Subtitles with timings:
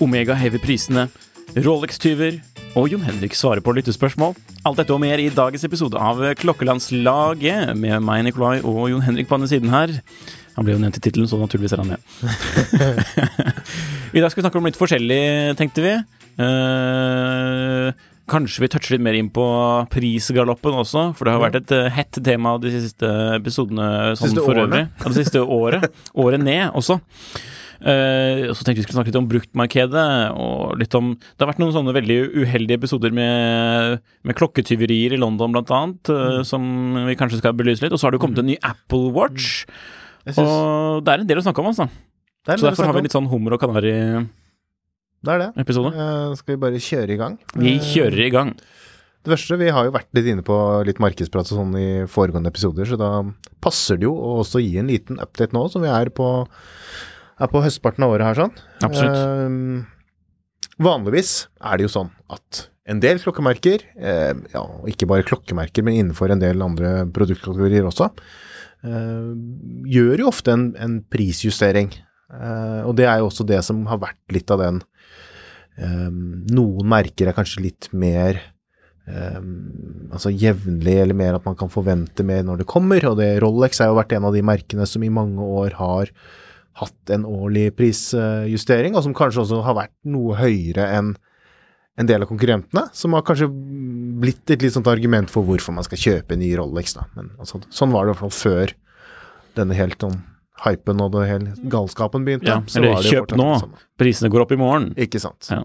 [0.00, 1.08] Omega hever prisene,
[1.56, 2.38] Rolex-tyver
[2.78, 4.36] og Jon Henrik svarer på lyttespørsmål.
[4.68, 9.28] Alt dette og mer i dagens episode av Klokkelandslaget med meg, Nikolai, og Jon Henrik
[9.28, 9.92] på andre siden her.
[10.56, 12.00] Han ble jo nevnt i tittelen, så naturligvis er han med.
[14.16, 15.20] I dag skal vi snakke om litt forskjellig,
[15.58, 15.94] tenkte vi.
[16.40, 17.90] Uh,
[18.30, 19.46] kanskje vi toucher litt mer inn på
[19.92, 24.46] prisgaloppen også, for det har vært et uh, hett tema de siste episodene sånn Siste
[24.46, 24.86] for øvrig.
[24.86, 25.90] Ja, det siste året.
[26.14, 27.02] Året ned også.
[27.80, 31.48] Eh, og så tenkte vi skulle snakke litt om bruktmarkedet, og litt om Det har
[31.48, 36.42] vært noen sånne veldig uheldige episoder med, med klokketyverier i London, blant annet, mm.
[36.48, 36.62] som
[37.08, 37.94] vi kanskje skal belyse litt.
[37.96, 39.64] Og så har det jo kommet en ny Apple Watch,
[40.26, 41.86] Jeg synes, og det er en del å snakke om, altså.
[42.48, 45.90] Så derfor har vi litt sånn hummer og kanari-episode.
[45.92, 46.04] Det.
[46.04, 47.34] Eh, skal vi bare kjøre i gang?
[47.54, 48.50] Vi Eh, kjører i gang.
[49.20, 50.56] Det verste, vi har jo vært litt inne på
[50.88, 53.10] litt markedsprat og sånn i foregående episoder, så da
[53.60, 56.48] passer det jo å også gi en liten update nå, som vi er på,
[57.40, 58.52] er på høstparten av året her, sånn.
[58.86, 59.16] Absolutt.
[59.16, 65.84] Eh, vanligvis er det jo sånn at en del klokkemerker, eh, ja, ikke bare klokkemerker,
[65.86, 68.10] men innenfor en del andre produktkategorier også,
[68.84, 69.32] eh,
[69.94, 71.92] gjør jo ofte en, en prisjustering.
[72.30, 74.76] Eh, og det er jo også det som har vært litt av den
[75.80, 76.10] eh,
[76.54, 78.38] Noen merker er kanskje litt mer
[79.10, 83.02] Um, altså jevnlig, eller mer at man kan forvente mer når det kommer.
[83.08, 86.12] Og det Rolex har jo vært en av de merkene som i mange år har
[86.78, 91.14] hatt en årlig prisjustering, og som kanskje også har vært noe høyere enn
[92.00, 93.50] en del av konkurrentene, som har kanskje
[94.22, 96.94] blitt et litt sånt argument for hvorfor man skal kjøpe en ny Rolex.
[96.96, 97.04] Da.
[97.16, 98.72] Men altså, sånn var det i hvert fall før
[99.58, 100.22] denne helt sånn
[100.64, 102.48] hypen og det hele galskapen begynte.
[102.48, 103.50] Ja, eller var det kjøp nå.
[104.00, 104.90] Prisene går opp i morgen.
[105.00, 105.50] Ikke sant.
[105.52, 105.62] Ja.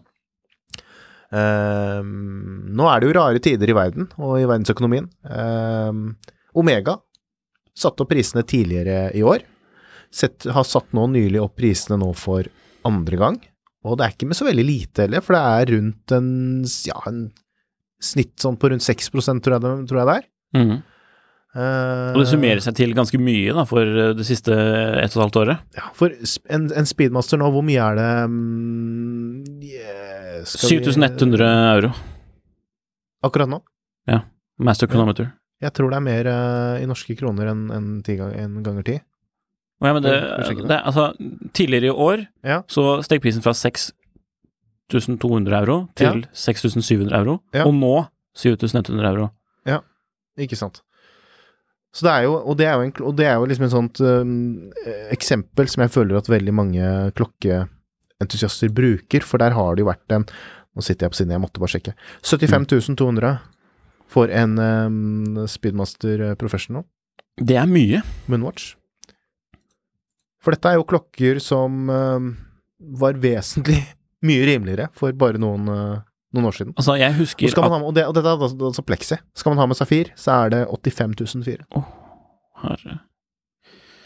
[1.36, 5.10] Ehm, nå er det jo rare tider i verden og i verdensøkonomien.
[5.32, 6.08] Ehm,
[6.56, 7.00] Omega
[7.76, 9.44] satte opp prisene tidligere i år.
[10.16, 12.48] Sett, har satt nå nylig opp prisene nå for
[12.88, 13.40] andre gang.
[13.86, 16.30] Og det er ikke med så veldig lite heller, for det er rundt en,
[16.88, 17.26] ja, en
[18.02, 20.28] snitt sånn på rundt 6% tror jeg, det, tror jeg det er.
[20.56, 20.76] Mm.
[21.56, 25.22] Uh, Og det summerer seg til ganske mye da, for eh, det siste ett og
[25.22, 25.62] et halvt året.
[25.78, 26.12] Ja, for
[26.52, 31.48] en, en speedmaster nå, hvor mye er det mm, yeah, 7100 vi- 7100
[31.78, 31.94] euro.
[33.24, 33.62] Akkurat nå?
[34.12, 34.26] Ja.
[34.60, 35.32] Master chronometer.
[35.64, 38.98] Jeg tror det er mer uh, i norske kroner enn en, en, ganger ti.
[39.84, 40.56] Ja, men det, det?
[40.70, 41.14] det, altså,
[41.54, 42.62] tidligere i år Ja.
[42.68, 47.64] så steg prisen fra 6200 euro til 6700 euro, Ja.
[47.66, 49.30] og nå 7100 euro.
[49.66, 49.80] Ja,
[50.38, 50.82] Ikke sant.
[51.96, 53.72] Så det er jo, og det er jo, en, og det er jo liksom en
[53.72, 54.72] sånt um,
[55.16, 56.84] eksempel som jeg føler at veldig mange
[57.16, 60.26] klokkeentusiaster bruker, for der har det jo vært en
[60.76, 61.94] Nå sitter jeg på siden, jeg måtte bare sjekke.
[62.20, 63.38] 75 200
[64.12, 66.84] for en um, Speedmaster eh, Professional
[67.40, 68.02] Det er mye.
[68.28, 68.76] Moonwatch.
[70.46, 72.28] For dette er jo klokker som um,
[73.02, 73.80] var vesentlig
[74.28, 76.04] mye rimeligere for bare noen, uh,
[76.38, 76.76] noen år siden.
[76.78, 79.20] Altså, jeg husker og, ha med, og, det, og dette er altså, altså plexi.
[79.38, 81.84] Skal man ha med safir, så er det 85 004.
[82.62, 83.02] Herre.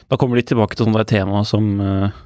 [0.10, 2.20] Da kommer vi litt tilbake til sånne tema som, eh,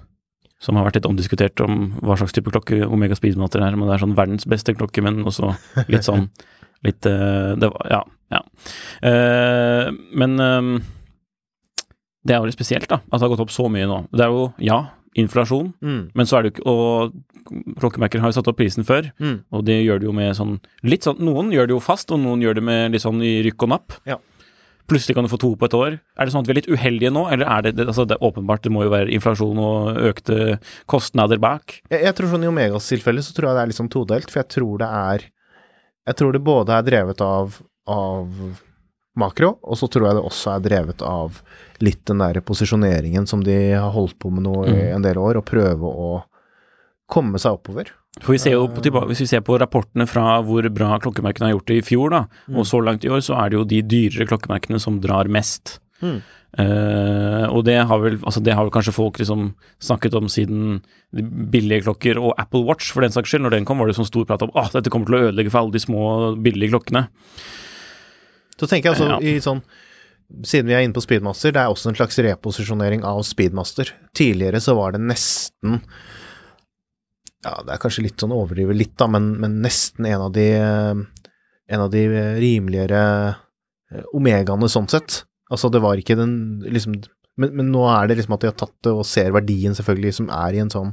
[0.64, 3.76] som har vært litt omdiskutert om hva slags type klokke Omega Speedmaster er.
[3.76, 5.52] Men det er sånn verdens beste klokke, men også
[5.92, 6.30] litt sånn
[6.88, 8.02] litt eh, det var, Ja.
[8.38, 8.42] ja.
[9.04, 10.70] Uh, men eh,
[12.26, 12.96] det er litt spesielt, da.
[13.12, 14.08] At det har gått opp så mye nå.
[14.12, 14.82] Det er jo, ja,
[15.16, 16.10] inflasjon, Mm.
[16.16, 17.14] men så er det jo ikke Og
[17.80, 19.44] klokkemerker har jo satt opp prisen før, Mm.
[19.52, 22.20] og det gjør det jo med sånn litt sånn Noen gjør det jo fast, og
[22.20, 23.92] noen gjør det med litt sånn i rykk og napp.
[24.08, 24.18] Ja.
[24.86, 25.94] plutselig kan du få to på et år.
[26.20, 28.18] Er det sånn at vi er litt uheldige nå, eller er det, det, altså det
[28.18, 30.60] er åpenbart, det må jo være inflasjon og økte
[30.92, 31.80] kostnader bak?
[31.90, 34.30] Jeg, jeg tror sånn I Omegas tilfelle så tror jeg det er litt sånn todelt,
[34.30, 35.30] for jeg tror det er
[36.06, 38.28] Jeg tror det både er drevet av, av
[39.16, 41.42] makro, og så tror jeg det også er drevet av
[41.86, 44.96] litt den der posisjoneringen som de har holdt på med nå i Mm.
[44.96, 46.24] en del år, og prøve å
[47.10, 47.92] komme seg oppover.
[48.22, 51.54] For vi ser jo på, Hvis vi ser på rapportene fra hvor bra klokkemerkene har
[51.58, 52.58] gjort det i fjor, da, Mm.
[52.58, 55.80] og så langt i år, så er det jo de dyrere klokkemerkene som drar mest.
[56.02, 56.22] Mm.
[56.54, 60.84] Uh, og det har, vel, altså det har vel kanskje folk liksom snakket om siden
[61.12, 63.42] billige klokker og Apple Watch, for den saks skyld.
[63.42, 65.50] Når den kom, var det sånn stor prat om at dette kommer til å ødelegge
[65.50, 67.08] for alle de små, billige klokkene.
[68.54, 69.64] Så tenker jeg altså i sånn
[70.48, 73.92] Siden vi er inne på Speedmaster, det er også en slags reposisjonering av Speedmaster.
[74.18, 75.82] Tidligere så var det nesten
[77.44, 80.48] Ja, det er kanskje litt sånn overdrivet litt, da, men, men nesten en av de
[80.56, 82.06] En av de
[82.42, 83.04] rimeligere
[83.92, 85.22] eh, Omegaene sånn sett.
[85.52, 86.34] Altså, det var ikke den
[86.66, 86.98] liksom
[87.40, 90.18] men, men nå er det liksom at de har tatt det og ser verdien selvfølgelig
[90.20, 90.92] som er i en sånn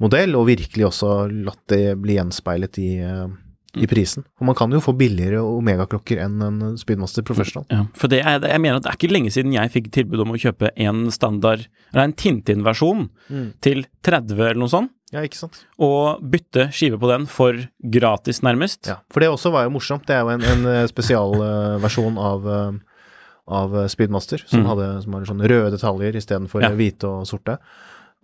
[0.00, 1.10] modell, og virkelig også
[1.44, 3.26] latt det bli gjenspeilet i, eh,
[3.76, 4.24] i prisen.
[4.38, 7.66] For man kan jo få billigere Omega-klokker enn en Speedmaster Professional.
[7.70, 10.20] Ja, for det er, jeg mener at det er ikke lenge siden jeg fikk tilbud
[10.24, 13.52] om å kjøpe en standard, eller en Tintin-versjon Mm.
[13.60, 15.64] til 30 eller noe sånt, Ja, ikke sant?
[15.78, 17.52] og bytte skive på den for
[17.84, 18.86] gratis, nærmest.
[18.88, 20.06] Ja, for det også var jo morsomt.
[20.06, 22.72] Det er jo en, en eh, spesialversjon av, eh,
[23.48, 24.66] av eh, Speedmaster, som, Mm.
[24.66, 26.70] hadde, som hadde sånne røde detaljer istedenfor Ja.
[26.70, 26.74] ja.
[26.76, 27.58] hvite og sorte.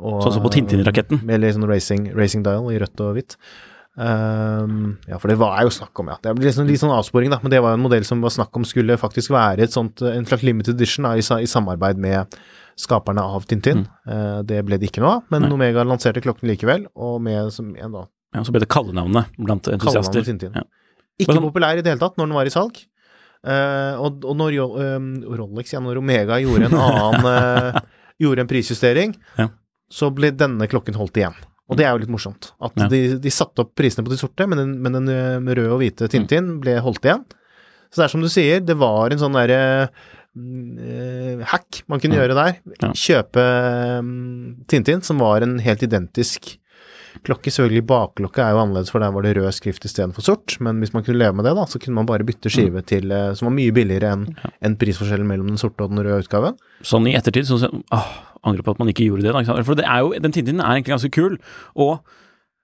[0.01, 1.23] Og, Sånn som på Tintin-raketten.
[1.25, 3.37] Med litt sånn racing, racing dial i rødt og hvitt.
[3.99, 6.17] Ehm, ja, for det var jo snakk om, ja.
[6.23, 7.39] Det blir liksom, litt sånn avsporing, da.
[7.43, 10.03] Men det var jo en modell som var snakk om skulle faktisk være et sånt,
[10.03, 12.35] eh, en slags limited edition da, i, i samarbeid med
[12.81, 13.85] skaperne av Tintin.
[14.11, 15.49] Eh, det ble det ikke noe av, men Mm.
[15.49, 15.55] Nei.
[15.55, 19.69] Omega lanserte klokken likevel, og med som en da Ja, så ble det kallenavnet blant
[19.71, 20.25] entusiaster.
[20.27, 20.65] Ja.
[21.21, 22.81] Ikke sånn- populær i det hele tatt når den var i salg.
[23.47, 27.27] Uh, og, og når eh, Rolex, ja, når Omega gjorde en annen
[27.77, 27.81] uh,
[28.19, 29.49] Gjorde en prisjustering, Ja.
[29.93, 31.35] så ble denne klokken holdt igjen.
[31.71, 32.51] Og det er jo litt morsomt.
[32.61, 32.89] At Ja.
[32.93, 35.81] de, de satte opp prisene på de sorte, men den, men den eh, røde og
[35.81, 37.23] hvite Tintin ble holdt igjen.
[37.91, 39.89] Så det er som du sier, det var en sånn derre
[40.37, 42.25] mm, eh, hack man kunne Ja.
[42.27, 42.93] gjøre der.
[42.93, 43.45] Kjøpe
[44.01, 46.59] um, Tintin, som var en helt identisk
[47.23, 47.53] klokke.
[47.55, 50.57] Selvfølgelig bakklokke er jo annerledes, for der var det rød skrift istedenfor sort.
[50.65, 53.13] Men hvis man kunne leve med det, da, så kunne man bare bytte skive til
[53.15, 54.27] eh, som var mye billigere enn
[54.65, 56.59] en prisforskjellen mellom den sorte og den røde utgaven.
[56.85, 58.11] Sånn i ettertid så åh,
[58.45, 59.35] angrer på at man ikke gjorde det.
[59.37, 59.63] Da?
[59.67, 61.39] For det er jo, den Tintinen er egentlig ganske kul.
[61.79, 61.99] Og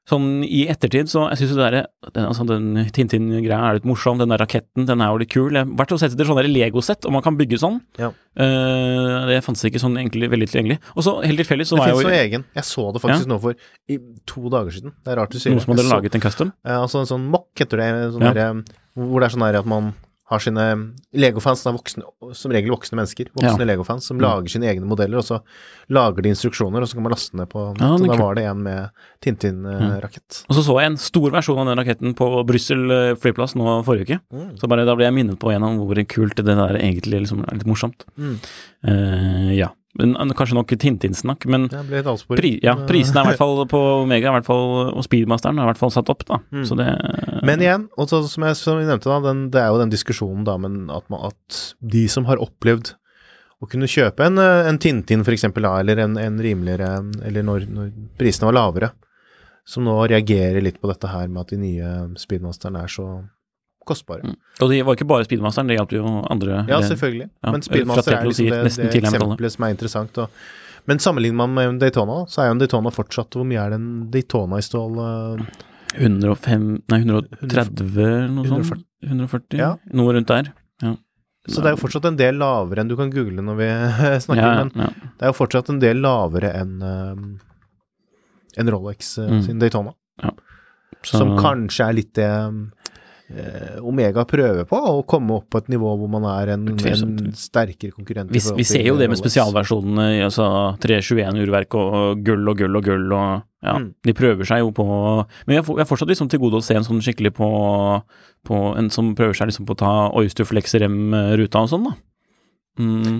[0.08, 1.82] sånn i ettertid så jeg syns jo det derre
[2.14, 4.18] den, altså, den Tintin-greia er litt morsom.
[4.20, 5.52] Den der raketten, den er jo litt kul.
[5.54, 7.78] Jeg har vært og sett etter sånne Lego-sett, og man kan bygge sånn.
[8.00, 8.10] Ja.
[8.34, 10.80] Uh, det fantes ikke sånn egentlig veldig tilgjengelig.
[10.96, 12.46] Og så helt tilfeldig så Det var jeg jo jo egen.
[12.56, 13.54] Jeg så det faktisk nå for
[13.90, 13.98] i,
[14.30, 14.96] to dager siden.
[15.04, 16.54] Det er rart du sier noen som hadde laget en custom.
[16.66, 18.36] Ja, altså en sånn mock heter det, sånn Ja.
[18.40, 19.92] der, hvor det er sånn her at man
[20.30, 20.64] har sine
[21.12, 22.04] Legofans er voksne,
[22.38, 23.66] som regel voksne mennesker, voksne Ja.
[23.66, 24.22] legofans, som Mm.
[24.22, 25.40] lager sine egne modeller, og så
[25.90, 27.82] lager de instruksjoner, og så kan man laste ned på nett.
[27.82, 28.90] er og da var det en med
[29.20, 30.44] Tintin-rakett.
[30.48, 33.84] Og så så jeg en stor versjon av den raketten på Brussel eh, flyplass nå
[33.84, 34.20] forrige uke.
[34.32, 34.56] Mm.
[34.58, 37.42] Så bare da ble jeg minnet på igjen om hvor kult det der egentlig liksom
[37.46, 38.04] er litt morsomt.
[38.18, 38.38] Mm.
[38.86, 39.68] Uh, ja.
[39.98, 43.80] Men, eh, kanskje nok Tintin-snakk, men pri, ja, Men, prisene er i hvert fall på
[44.04, 46.38] Omega i hvert fall, og Speedmasteren er i hvert fall satt opp, da.
[46.54, 46.64] Mm.
[46.68, 46.86] Så det
[47.46, 49.92] Men igjen, og så, som, jeg, som vi nevnte, da, den, det er jo den
[49.92, 52.94] diskusjonen da, men at, man, at de som har opplevd
[53.60, 56.94] å kunne kjøpe en, eh, en Tintin eksempel, eller en, en rimeligere
[57.26, 58.92] Eller når, når prisene var lavere,
[59.66, 63.08] som nå reagerer litt på dette her med at de nye Speedmasterne er så
[63.90, 64.24] kostbare.
[64.30, 64.36] Mm.
[64.64, 66.62] Og det var ikke bare Speedmasteren, det hjalp jo andre.
[66.70, 67.28] Ja, selvfølgelig.
[67.44, 70.20] ja, men Speedmaster er liksom det, det eksempelet som er interessant.
[70.24, 70.42] Og,
[70.88, 73.90] men sammenligner man med Daytona, så er jo en Daytona fortsatt Hvor mye er den
[74.14, 74.96] Daytona i stål?
[75.04, 75.66] eh,
[76.00, 78.84] 105 Nei, 130 eller noe sånt.
[79.04, 79.58] 140?
[79.58, 79.72] Ja.
[79.98, 80.52] Noe rundt der.
[81.48, 83.68] Så det er jo fortsatt en del lavere enn du kan google når vi
[84.26, 84.88] snakker, Ja, men ja.
[85.18, 87.22] det er jo fortsatt en del lavere enn eh,
[88.60, 89.42] en Rolex eh, Mm.
[89.46, 89.94] sin Daytona.
[91.06, 92.58] Som kanskje er litt det eh,
[93.86, 97.94] Omega prøver på, å komme opp på et nivå hvor man er en, en sterkere
[97.94, 98.32] konkurrent.
[98.34, 100.48] vi, vi ser jo det med spesialversjonene, altså
[100.82, 103.90] 321-urverk og, og gull og gull og gull og ja, Mm.
[104.08, 104.84] de prøver seg jo på
[105.44, 107.48] Men jeg er fortsatt liksom til gode å se en sånn skikkelig på,
[108.48, 111.92] på En som prøver seg liksom på å ta Oyster Flex Rem-ruta og sånn, da.
[112.80, 113.18] Mm.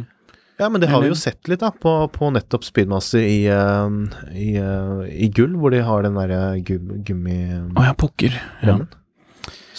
[0.61, 4.17] Ja, men det har vi jo sett litt, da, på, på nettopp Speedmaster i, eh,
[4.37, 7.37] i, eh, i gull, hvor de har den derre gummi...
[7.81, 8.37] Å ja, pokker.
[8.64, 8.75] Ja.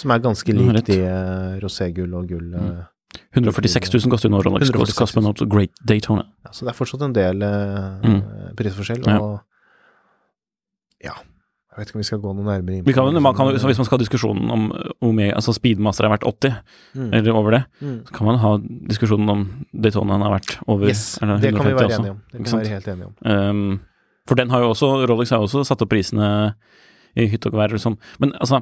[0.02, 2.50] Som er ganske lik de uh, roségull og gull.
[2.58, 2.82] Mm.
[3.36, 5.00] 146 000 koster nå Rolex 146 000.
[5.02, 6.24] Cosmonaut Great Daytona.
[6.46, 8.22] Ja, så det er fortsatt en del eh, Mm.
[8.60, 9.04] prisforskjell.
[9.08, 9.18] Ja.
[9.20, 9.42] Og
[11.04, 11.14] ja,
[11.72, 13.64] Jeg vet ikke om vi skal gå noe nærmere inn Vi kan, man kan, liksom,
[13.64, 14.66] så hvis man skal ha diskusjonen om
[15.08, 16.58] Omega, altså Speedmaster er verdt 80,
[16.96, 17.14] Mm.
[17.16, 18.02] eller over det, Mm.
[18.08, 18.58] så kan man ha
[18.92, 22.00] diskusjonen om Daytonaen er verdt over Yes, eller det kan vi 150 være også.
[22.02, 22.22] enige om.
[22.32, 23.14] Det kan vi være helt enige om.
[23.24, 23.80] Um,
[24.28, 26.56] for den har jo også, Rolex har jo også satt opp prisene
[27.16, 27.98] i hytte og gevær sånn.
[28.20, 28.62] Men altså,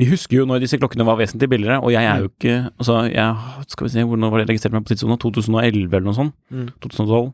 [0.00, 2.36] vi husker jo når disse klokkene var vesentlig billigere, og jeg er jo Mm.
[2.38, 5.18] ikke Altså, jeg Skal vi se, hvordan var det jeg registrerte meg på tidssona?
[5.20, 6.32] 2011 eller noe sånt?
[6.50, 6.68] Mm.
[6.80, 7.32] 2012.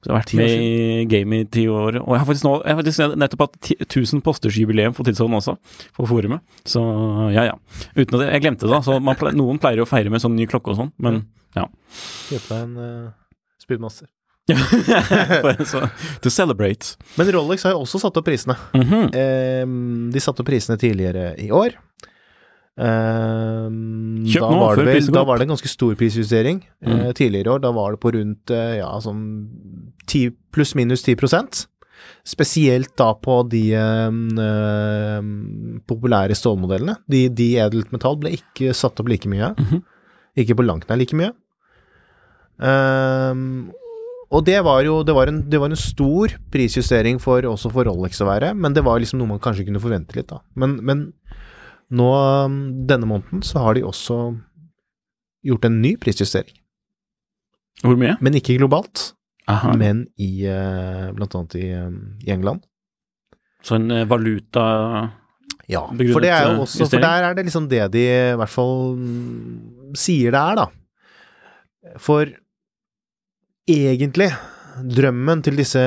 [0.00, 1.98] Så jeg har vært med i gamet i ti år.
[2.00, 5.36] Og jeg har faktisk, nå, jeg har faktisk nettopp hatt ti- 1000 postersjubileum for tidssonen
[5.36, 5.58] også,
[5.92, 6.40] på forumet.
[6.64, 6.80] Så
[7.36, 7.54] ja, ja.
[7.94, 8.80] Uten at jeg, glemte det, da.
[8.80, 11.66] Så man noen pleier jo å feire med sånn ny klokke og sånn, men ja.
[12.30, 13.10] Kjøpe deg en uh,
[13.60, 14.08] Speedmaster.
[16.22, 16.96] to celebrate.
[17.18, 18.56] Men Rolex har jo også satt opp prisene.
[18.74, 19.10] Mhm.
[19.14, 21.76] Ehm, de satte opp prisene tidligere i år.
[22.80, 26.62] Ehm, Kjøp da, nå, var det før vel, da var det en ganske stor prisjustering.
[26.82, 27.12] Eh, Mm.
[27.14, 29.20] tidligere i år, da var det på rundt eh, ja, sånn
[30.06, 31.66] 10 pluss minus 10%
[32.24, 36.96] Spesielt da på de ehm, ehm, populære stålmodellene.
[37.08, 39.52] De, de edelt metall ble ikke satt opp like mye.
[39.58, 39.82] Mhm.
[40.40, 41.32] Ikke på langt nær like mye.
[42.60, 43.70] Ehm,
[44.30, 47.88] og det var jo det var, en, det var en stor prisjustering for, også for
[47.88, 50.38] Rolex å være, men det var liksom noe man kanskje kunne forvente litt, da.
[50.54, 51.08] Men, men
[51.90, 52.08] nå,
[52.46, 54.20] um, denne måneden, så har de også
[55.46, 56.54] gjort en ny prisjustering.
[57.82, 58.14] Hvor mye?
[58.22, 59.14] Men ikke globalt,
[59.50, 59.72] Aha.
[59.78, 62.62] men i eh, blant annet i, um, i England.
[63.64, 64.66] Så en eh, valuta
[65.70, 68.36] Ja, for det er eh, jo også For der er det liksom det de i
[68.40, 71.96] hvert fall mm, sier det er, da.
[72.00, 72.30] For
[73.90, 74.30] egentlig,
[74.80, 75.80] drømmen til disse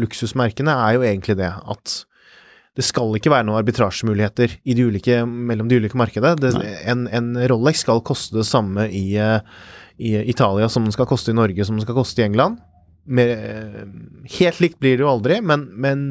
[0.00, 1.98] luksusmerkene er jo egentlig det at
[2.78, 6.38] det skal ikke være noen arbitrasjemuligheter i de ulike, mellom de ulike markedene.
[6.38, 6.52] Det,
[6.88, 9.40] en, en Rolex skal koste det samme i, eh,
[9.98, 12.60] i Italia som den skal koste i Norge, som den skal koste i England.
[13.10, 13.82] Mer, eh,
[14.38, 16.04] helt likt blir det jo aldri, men, men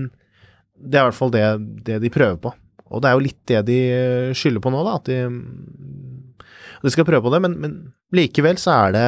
[0.76, 1.46] det er i hvert fall det,
[1.88, 2.54] det de prøver på.
[2.90, 4.98] Og det er jo litt det de eh, skylder på nå, da.
[5.00, 6.46] At de,
[6.84, 7.78] de skal prøve på det, men, men
[8.16, 9.06] likevel så er det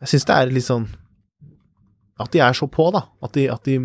[0.00, 0.90] Jeg syns det er litt sånn
[2.20, 3.06] At de er så på, da.
[3.24, 3.78] At de, at de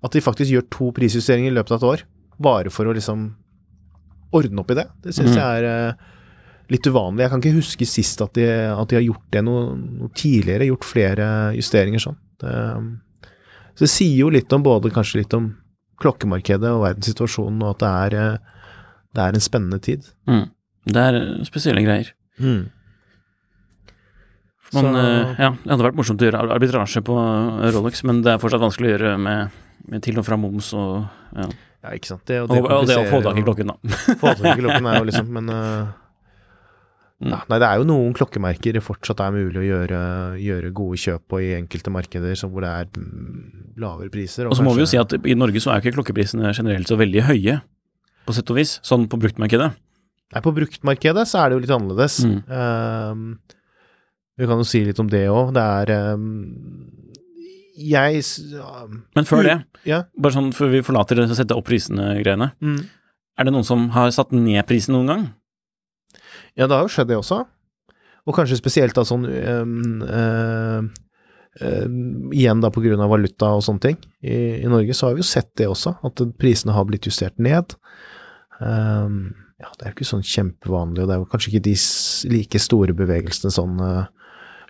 [0.00, 2.06] At de faktisk gjør to prisjusteringer i løpet av et år.
[2.40, 3.28] Bare for å liksom
[4.32, 4.86] ordne opp i det.
[5.04, 5.36] Det syns mm.
[5.36, 6.08] jeg er eh,
[6.72, 7.24] litt uvanlig.
[7.24, 10.70] Jeg kan ikke huske sist at de, at de har gjort det noe, noe tidligere.
[10.70, 11.26] Gjort flere
[11.58, 12.18] justeringer sånn.
[12.40, 12.54] Det,
[13.74, 15.50] så det sier jo litt om både kanskje litt om
[16.00, 18.66] klokkemarkedet og verdenssituasjonen, og at det er, eh,
[19.16, 20.08] det er en spennende tid.
[20.30, 20.48] mm.
[20.90, 22.14] Det er eh, spesielle greier.
[24.72, 28.22] Man, Så- eh, ja, det hadde vært morsomt å gjøre arbitrasje på eh, Rolex, men
[28.22, 29.56] det er fortsatt vanskelig å gjøre med,
[29.90, 31.48] med til og fra moms og ja.
[31.80, 32.26] Ja, ikke sant.
[32.28, 33.96] Det, og Og, og det å få tak i klokken, da.
[34.20, 35.86] Få tak i klokken er jo liksom Men eh,
[37.20, 37.34] Mm.
[37.50, 39.98] Nei, det er jo noen klokkemerker det fortsatt er mulig å gjøre,
[40.40, 44.48] gjøre gode kjøp på i enkelte markeder så hvor det er mm, lavere priser.
[44.48, 46.96] Og så må vi jo si at i Norge så er ikke klokkeprisene generelt så
[46.96, 47.58] veldig høye,
[48.24, 49.68] på sett og vis, sånn på bruktmarkedet.
[50.32, 52.16] Nei, på bruktmarkedet så er det jo litt annerledes.
[52.24, 52.38] Mm.
[52.56, 53.26] Ehm,
[54.40, 55.52] vi kan jo si litt om det òg.
[55.56, 56.88] Det er um,
[57.80, 58.40] Jeg s-
[59.16, 59.54] Men før det,
[59.88, 60.02] Ja.
[60.18, 62.82] bare sånn før vi forlater å sette opp prisene-greiene, Mm.
[63.38, 65.34] er det noen som har satt ned prisen noen gang?
[66.56, 67.46] Ja, det har jo skjedd det også.
[68.26, 70.82] Og kanskje spesielt da sånn um, uh,
[71.62, 71.88] uh,
[72.36, 73.96] Igjen da på grunn av valuta og sånne ting.
[74.22, 77.38] I, I Norge så har vi jo sett det også, at prisene har blitt justert
[77.38, 77.74] ned.
[78.60, 81.74] Um, ja, det er jo ikke sånn kjempevanlig, og det er jo kanskje ikke de
[82.36, 84.06] like store bevegelsene sånn eh,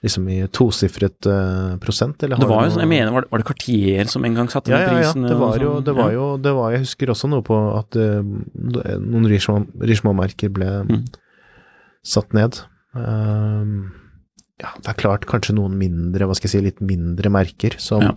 [0.02, 3.42] liksom i tosifret uh, prosent, eller Det var jo sånn, jeg mener, var det, var
[3.42, 5.12] det Cartier som en gang satte ja, ned ja, ja.
[5.28, 5.84] Det var jo, sånn?
[5.84, 10.70] det var jo, det var, jeg husker også noe på at uh, noen Richemont-merker ble
[10.88, 11.02] Mm.
[12.06, 12.56] satt ned.
[12.96, 13.90] Um,
[14.60, 18.02] ja, det er klart kanskje noen mindre, hva skal jeg si, litt mindre merker som
[18.02, 18.14] Ja.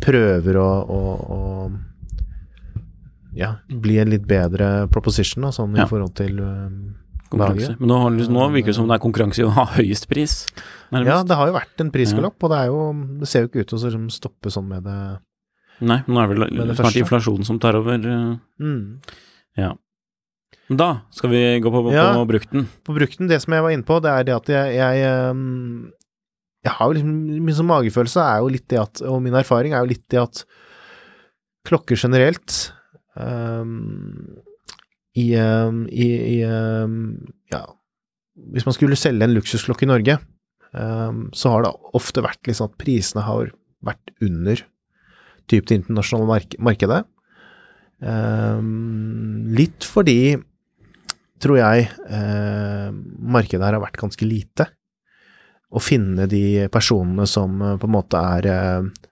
[0.00, 1.38] prøver å, å, å
[3.36, 6.78] ja, bli en litt bedre proposition, da, sånn i forhold til ehm,
[7.32, 7.76] konkurranse.
[7.78, 10.36] Men nå, har nå virker det som det er konkurranse i å ha høyest pris.
[10.92, 11.10] nærmest.
[11.12, 12.78] Ja, det har jo vært en prisgalopp, og det er jo
[13.20, 14.98] Det ser jo ikke ut til å liksom stoppe sånn med det
[15.80, 17.94] Nei, nå er det vel det snart inflasjonen som tar over.
[18.02, 18.64] eh.
[18.64, 18.98] mm.
[20.68, 22.12] Men da skal vi gå på, på, Ja.
[22.14, 22.66] på brukten.
[22.84, 25.92] på brukten, det som jeg var inne på, det er det at jeg Jeg, ehm,
[26.64, 29.72] jeg har jo liksom Min sånn magefølelse er jo litt det at Og min erfaring
[29.72, 30.44] er jo litt det at
[31.68, 32.72] klokker generelt
[33.16, 34.36] ehm,
[35.18, 36.96] i, ehm, i, i ehm,
[37.52, 37.64] Ja
[38.54, 40.18] Hvis man skulle selge en luksusklokke i Norge,
[40.78, 43.50] ehm, så har det ofte vært litt sånn at prisene har
[43.84, 44.62] vært under
[45.48, 47.00] typ det internasjonale mark markedet.
[49.58, 50.18] Litt fordi
[51.42, 54.68] tror jeg eh, markedet her har vært ganske lite.
[55.68, 59.08] Å finne de personene som eh, på en måte er, eh,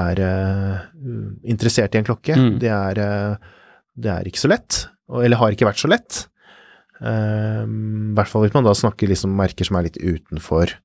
[0.00, 0.22] er
[1.50, 2.36] interessert i en klokke.
[2.38, 2.52] Mm.
[2.62, 3.02] Det, er,
[3.98, 4.84] det er ikke så lett,
[5.18, 6.22] eller har ikke vært så lett.
[7.00, 10.76] Eh, I hvert fall hvis man da snakker liksom merker som er litt utenfor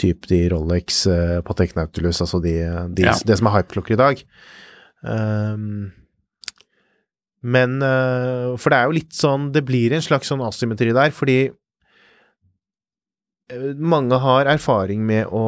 [0.00, 2.54] typ de Rolex, uh, Patek Nautilus, altså de,
[2.96, 3.12] de, Ja.
[3.26, 4.22] det som er hypeklokker i dag.
[5.04, 5.90] Um,
[7.42, 11.08] men eh, For det er jo litt sånn Det blir en slags sånn asymmetri der,
[11.16, 11.38] fordi
[13.52, 15.44] eh, mange har erfaring med å,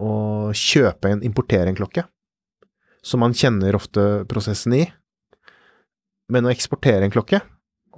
[0.00, 0.12] å
[0.56, 2.06] kjøpe en, importere en klokke.
[3.04, 4.82] som man kjenner ofte prosessen i.
[6.30, 7.42] Men å eksportere en klokke,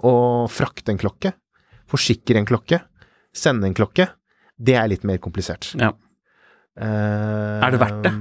[0.02, 1.34] og frakte en klokke,
[1.90, 2.80] forsikre en klokke,
[3.36, 4.08] sende en klokke,
[4.56, 5.72] det er litt mer komplisert.
[5.78, 5.92] Ja.
[7.60, 8.12] er det verdt det?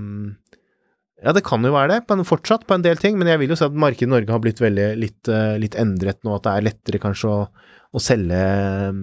[1.21, 3.17] Ja, det kan jo være det, men fortsatt på en del ting.
[3.19, 5.77] Men jeg vil jo si at markedet i Norge har blitt veldig litt, eh, litt
[5.77, 7.43] endret nå, at det er lettere kanskje å,
[7.93, 9.01] å selge eh,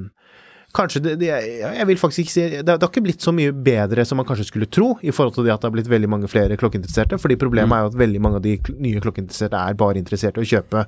[0.76, 3.52] Kanskje det, det Jeg vil faktisk ikke si det, det har ikke blitt så mye
[3.52, 6.10] bedre som man kanskje skulle tro, i forhold til det at det har blitt veldig
[6.12, 7.16] mange flere klokkeinteresserte.
[7.18, 7.76] Fordi problemet Mm.
[7.78, 10.84] er jo at veldig mange av de nye klokkeinteresserte er bare interessert i å kjøpe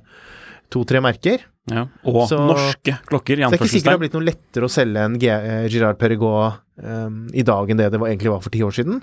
[0.71, 1.41] to-tre merker.
[1.71, 1.87] Ja.
[2.05, 4.65] Og Så- norske klokker, i Så det er ikke sikkert det har blitt noe lettere
[4.65, 8.31] å selge en G eh, Girard Perregaux um, i dag enn det det var, egentlig
[8.31, 9.03] var for ti år siden.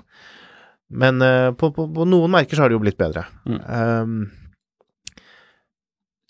[0.90, 3.26] Men uh, på, på, på noen merker så har det jo blitt bedre.
[3.46, 3.60] Mm.
[3.68, 4.30] Um,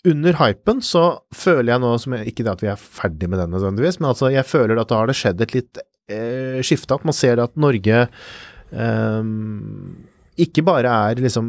[0.07, 1.03] under hypen så
[1.35, 4.11] føler jeg nå, som jeg, ikke det at vi er ferdig med den nødvendigvis, men
[4.13, 7.41] altså jeg føler at da har det skjedd et litt eh, skifte, at man ser
[7.43, 9.33] at Norge eh,
[10.39, 11.47] ikke bare er liksom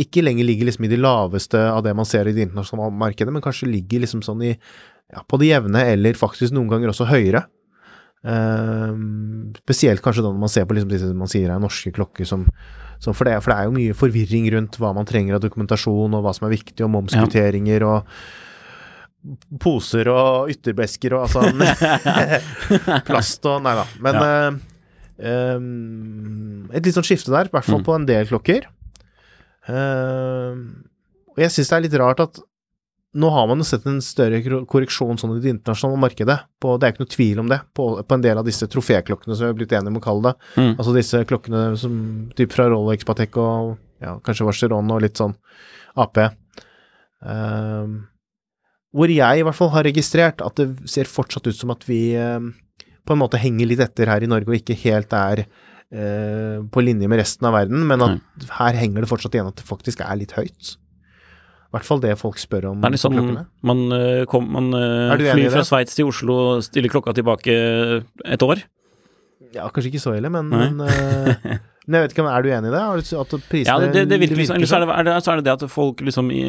[0.00, 3.34] Ikke lenger ligger liksom i de laveste av det man ser i det internasjonale markedet,
[3.34, 7.06] men kanskje ligger liksom sånn i ja, på det jevne, eller faktisk noen ganger også
[7.10, 7.44] høyere.
[8.24, 12.24] Ehm, spesielt kanskje da når man ser på liksom disse man sier er norske klokker
[12.28, 12.46] som,
[13.02, 16.14] som for, det, for det er jo mye forvirring rundt hva man trenger av dokumentasjon,
[16.16, 18.08] og hva som er viktig, og momskvitteringer og
[19.60, 21.44] poser og ytterbesker og altså
[23.08, 23.84] Plast og Nei da.
[24.04, 24.32] Men ja.
[24.48, 24.58] uh,
[25.58, 27.86] um, et litt sånn skifte der, i hvert fall Mm.
[27.86, 28.66] på en del klokker.
[29.68, 30.52] Uh,
[31.34, 32.40] og jeg syns det er litt rart at
[33.14, 36.36] nå har man jo sett en større korreksjon sånn i det internasjonale markedet.
[36.62, 39.36] På, det er ikke noe tvil om det, på, på en del av disse troféklokkene
[39.36, 40.48] som vi har blitt enige om å kalle det.
[40.58, 40.72] Mm.
[40.72, 42.00] Altså disse klokkene som
[42.38, 45.36] typ fra Rolex, Patek og ja, kanskje Vacheron og litt sånn
[46.02, 46.20] AP.
[47.24, 48.02] Um,
[48.94, 52.16] hvor jeg i hvert fall har registrert at det ser fortsatt ut som at vi
[52.18, 52.52] um,
[53.06, 56.84] på en måte henger litt etter her i Norge og ikke helt er uh, på
[56.84, 60.02] linje med resten av verden, men at her henger det fortsatt igjen at det faktisk
[60.02, 60.74] er litt høyt.
[61.74, 63.40] I hvert fall det folk spør om Det er klokkene.
[63.66, 65.64] man, eh, kom, man eh, flyr fra?
[65.66, 67.56] Sveits til Oslo, stiller klokka tilbake
[68.30, 68.62] et år.
[69.54, 72.70] Ja, kanskje ikke så ille, men, men, eh, men jeg vet ikke, er du enig
[72.70, 72.82] i det?
[73.18, 74.94] At prisene Ja, det, det, virker liksom Eller så sånn?
[74.94, 76.44] er det, så er det det at folk liksom i,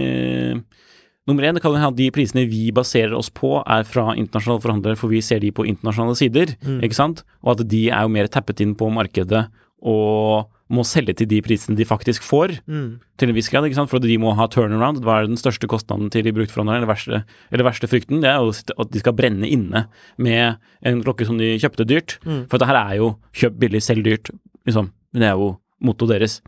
[1.25, 4.61] Nummer én, det kan hende at de prisene vi baserer oss på, er fra internasjonale
[4.61, 6.83] forhandlere, for vi ser de på internasjonale sider, Mm.
[6.85, 7.23] ikke sant?
[7.41, 9.47] Og at de er jo mer tappet inn på markedet
[9.81, 12.99] og må selge til de prisene de faktisk får, Mm.
[13.17, 13.89] til en viss grad, ikke sant?
[13.91, 15.03] For de må ha turnaround.
[15.05, 18.21] Hva er den største kostnaden til de bruktforhandlerne, eller verste, eller verste frykten?
[18.21, 18.49] Det er jo
[18.81, 19.85] at de skal brenne inne
[20.17, 22.17] med en klokke som de kjøpte dyrt.
[22.25, 22.47] Mm.
[22.49, 24.31] For dette her er jo kjøp billig, selg dyrt,
[24.65, 24.89] liksom.
[25.13, 26.41] Det er jo mottoet deres.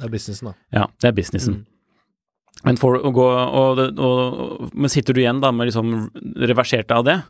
[0.00, 0.54] Det er businessen, da.
[0.72, 1.54] Ja, det er businessen.
[1.60, 1.66] Mm.
[2.64, 6.90] Men, for å gå, og, og, og, men sitter du igjen da med liksom reverserte
[6.92, 7.22] av det,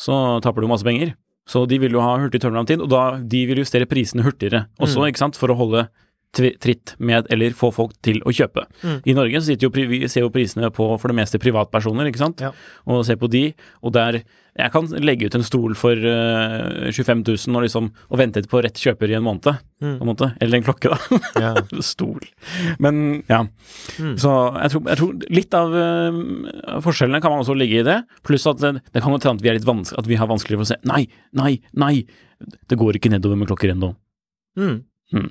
[0.00, 1.12] så taper du masse penger.
[1.48, 5.00] Så de vil jo ha hurtig turnaround-tid, og da de vil justere prisene hurtigere også,
[5.02, 5.08] Mm.
[5.10, 5.88] ikke sant, for å holde
[6.32, 8.64] tritt med, eller få folk til å kjøpe.
[8.82, 9.00] Mm.
[9.04, 12.22] I Norge så sitter jo, vi ser jo prisene på for det meste privatpersoner, ikke
[12.22, 12.52] sant, Ja.
[12.86, 14.22] og ser på de, og der
[14.58, 18.60] jeg kan legge ut en stol for uh, 25 000 og liksom, og vente på
[18.64, 19.96] rett kjøper i en måned, Mm.
[19.98, 21.18] en måte, eller en klokke da.
[21.42, 21.48] Ja.
[21.82, 22.20] Stol.
[22.78, 23.40] Men ja.
[23.98, 24.12] Mm.
[24.20, 27.96] Så jeg tror, jeg tror litt av uh, forskjellene kan man også ligge i det.
[28.22, 30.30] Pluss at det, det kan jo hende at vi er litt vanskelig, at vi har
[30.30, 31.00] vanskeligere for å se Nei,
[31.34, 31.94] nei, nei!
[32.70, 33.90] Det går ikke nedover med klokker ennå.
[34.60, 34.76] Mm.
[35.16, 35.26] Mm.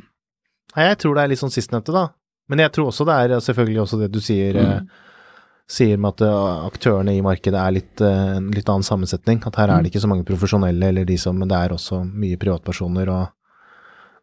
[0.75, 2.09] Nei, jeg tror det er litt sånn sistnevnte, da.
[2.51, 4.91] Men jeg tror også det er selvfølgelig også det du sier, Mm.
[5.71, 9.41] Sier med at eh, aktørene i markedet er litt, eh, en litt annen sammensetning.
[9.47, 12.03] At her er det ikke så mange profesjonelle, eller de som Men det er også
[12.05, 13.31] mye privatpersoner og,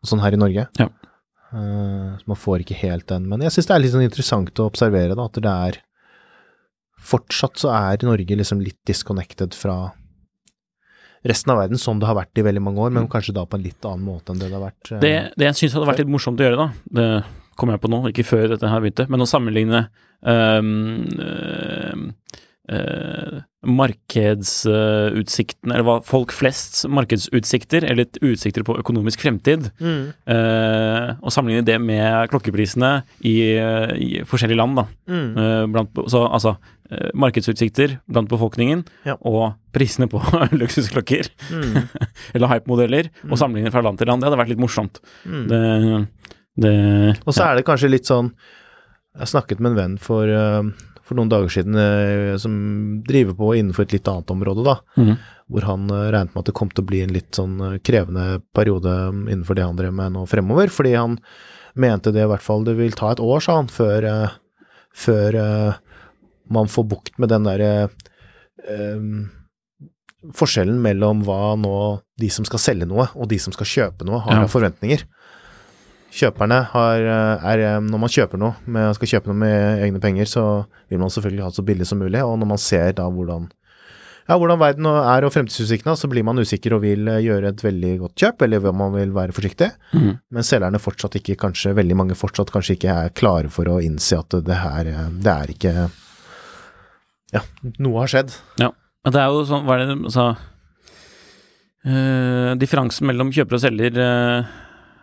[0.03, 0.69] og sånn her i Norge.
[0.81, 0.89] Ja.
[1.49, 3.29] Uh, så man får ikke helt den.
[3.31, 5.85] Men jeg syns det er litt sånn interessant å observere, da, at det er
[7.09, 9.93] Fortsatt så er Norge liksom litt disconnected fra
[11.23, 13.55] resten av verden, som det har vært i veldig mange år, men kanskje da på
[13.55, 14.91] en litt annen måte enn det det har vært.
[14.91, 16.67] Uh, Det, det jeg syns hadde vært litt morsomt å gjøre, da,
[16.99, 17.07] det
[17.59, 19.87] kommer jeg på nå, ikke før dette her begynte, men å sammenligne
[20.23, 22.15] um,
[22.69, 31.33] Uh, markedsutsiktene, eller hva folk flests markedsutsikter, eller utsikter på økonomisk fremtid, Mm, uh, og
[31.33, 32.91] sammenligne det med klokkeprisene
[33.25, 34.85] i, i forskjellige land, da.
[35.09, 36.59] mm, blant, så, altså
[37.15, 39.17] markedsutsikter blant befolkningen Ja.
[39.21, 40.21] og prisene på
[40.61, 41.75] luksusklokker mm,
[42.35, 44.23] eller hype-modeller, og sammenligne fra land til land.
[44.23, 45.01] Det hadde vært litt morsomt.
[45.25, 45.45] mm.
[45.49, 45.61] Det
[47.27, 48.33] Og så er det kanskje litt sånn
[49.19, 50.63] Jeg snakket med en venn for, eh,
[51.07, 52.53] for noen dager siden eh, som
[53.07, 54.75] driver på innenfor et litt annet område, da.
[55.01, 55.15] Mm.
[55.49, 58.41] Hvor han eh, regnet med at det kom til å bli en litt sånn krevende
[58.55, 58.93] periode
[59.31, 60.71] innenfor det han drev med nå fremover.
[60.71, 61.17] Fordi han
[61.75, 64.07] mente det i hvert fall det vil ta et år, sa han, før,
[64.95, 65.41] før
[66.51, 67.73] man får bukt med den derre
[68.69, 69.03] eh,
[70.35, 71.75] forskjellen mellom hva nå
[72.19, 74.43] de som skal selge noe, og de som skal kjøpe noe, har Ja.
[74.47, 75.05] av forventninger.
[76.09, 80.01] Kjøperne har, eh, er, eh, Når man kjøper noe, med, skal kjøpe noe med egne
[80.01, 82.23] penger, så vil man selvfølgelig ha det så billig som mulig.
[82.25, 83.51] Og når man ser da hvordan,
[84.29, 87.63] ja, hvordan verden er og fremtidsutsiktene, så blir man usikker og vil eh, gjøre et
[87.63, 89.71] veldig godt kjøp, eller man vil være forsiktig.
[89.93, 90.19] Mm.
[90.31, 94.19] Men selgerne fortsatt ikke, kanskje veldig mange fortsatt kanskje ikke er klare for å innse
[94.19, 95.91] at det her, det er ikke
[97.29, 97.43] Ja,
[97.77, 98.33] noe har skjedd.
[98.57, 98.73] Ja.
[99.05, 100.33] Men det er jo sånn Hva er det de sa
[101.87, 104.49] Uh, Differansen mellom kjøper og selger eh,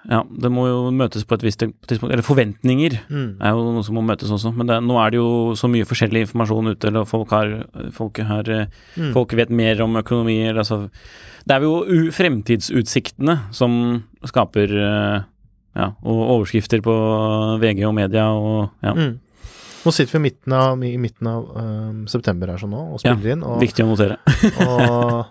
[0.10, 2.12] Ja, det må jo møtes på et visst tidspunkt.
[2.14, 3.38] Eller forventninger Mm.
[3.42, 4.52] er jo noe som må møtes også.
[4.56, 8.18] Men det, nå er det jo så mye forskjellig informasjon ute, eller folk har Folk,
[8.18, 9.14] har, eh, Mm.
[9.14, 10.90] folk vet mer om økonomi, eller altså
[11.48, 15.24] Det er jo fremtidsutsiktene som skaper eh,
[15.76, 16.94] ja, og overskrifter på
[17.62, 19.20] VG og media og ja, Mm.
[19.86, 23.00] Nå sitter vi i midten av, i midten av eh, september her sånn nå, og
[23.00, 23.44] spiller inn.
[23.46, 24.18] Og, viktig å notere.
[24.66, 25.26] og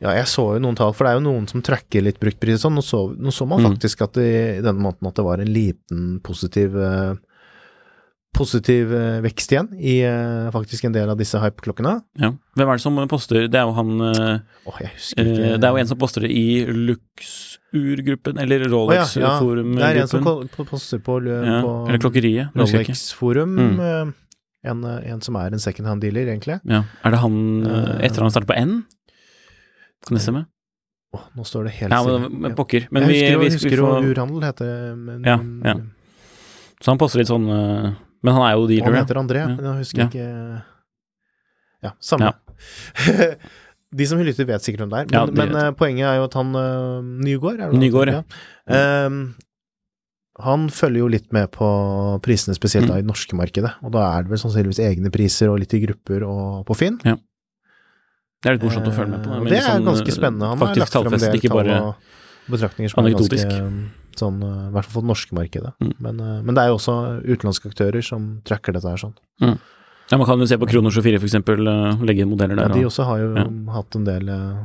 [0.00, 2.56] ja, jeg så jo noen tall, for det er jo noen som tracker litt bruktpris
[2.60, 2.78] og sånn.
[2.80, 3.72] Nå så, nå så man Mm.
[3.74, 7.14] faktisk at i denne måneden at det var en liten positiv eh,
[8.30, 11.96] Positiv eh, vekst igjen i eh, faktisk en del av disse hype-klokkene.
[12.22, 12.28] Ja.
[12.54, 15.66] Hvem er det som poster Det er jo han Åh, jeg husker Eh, ikke Det
[15.66, 19.26] er jo en som poster det i Luxur-gruppen, eller Rolex-forum-gruppen.
[19.26, 19.82] Rolex-forum-gruppen.
[19.82, 22.54] Det er en som poster på, ja, på eller Klokkeriet.
[22.54, 23.58] Rolex-forum.
[23.58, 23.80] Mm.
[23.90, 24.12] eh,
[24.70, 26.58] En, en som er en secondhand-dealer, egentlig.
[26.68, 26.82] Ja.
[27.02, 27.36] Er det han
[28.04, 28.82] etter han startet på N?
[30.06, 30.44] Kan det stemme?
[31.12, 32.86] Åh, nå står det helt Ja, men, men pokker.
[32.94, 34.96] Men jeg vi, husker, vi, vi husker får, Urhandel heter det.
[34.96, 35.74] Men, Ja, ja.
[36.80, 37.90] Så han poster litt sånn eh,
[38.24, 39.48] Men han er jo dealer, han heter André, Ja.
[39.50, 40.08] men jeg husker Ja.
[40.08, 40.62] ikke
[41.82, 42.32] Ja, samme.
[43.98, 45.06] De som lytter, vet sikkert hvem det er.
[45.10, 47.80] Men, Ja, de men eh, poenget er jo at han uh, Nygård, er det han
[47.82, 48.42] Nygård, heter?
[48.70, 49.06] ja.
[49.10, 49.22] Um,
[50.40, 51.66] han følger jo litt med på
[52.24, 52.92] prisene, spesielt Mm.
[52.92, 53.72] da i det norske markedet.
[53.84, 56.96] Og da er det vel sannsynligvis egne priser og litt i grupper og på Finn.
[58.40, 59.38] Det er litt morsomt å følge med på.
[59.44, 60.48] Det, det er sånn, ganske spennende.
[60.48, 63.40] Han har lagt frem en tallfest, del tall og betraktninger som er ganske
[64.20, 65.74] sånn, eh, i hvert fall for det norske markedet.
[65.80, 65.92] Mm.
[66.06, 69.14] Men, eh, men det er jo også utenlandske aktører som tracker dette her sånn.
[70.10, 72.68] Ja, Man kan jo se på Krono 24 for eksempel, eh, legge inn modeller Ja,
[72.68, 72.74] der.
[72.74, 73.44] de og- også har jo ja.
[73.72, 74.56] hatt en del eh,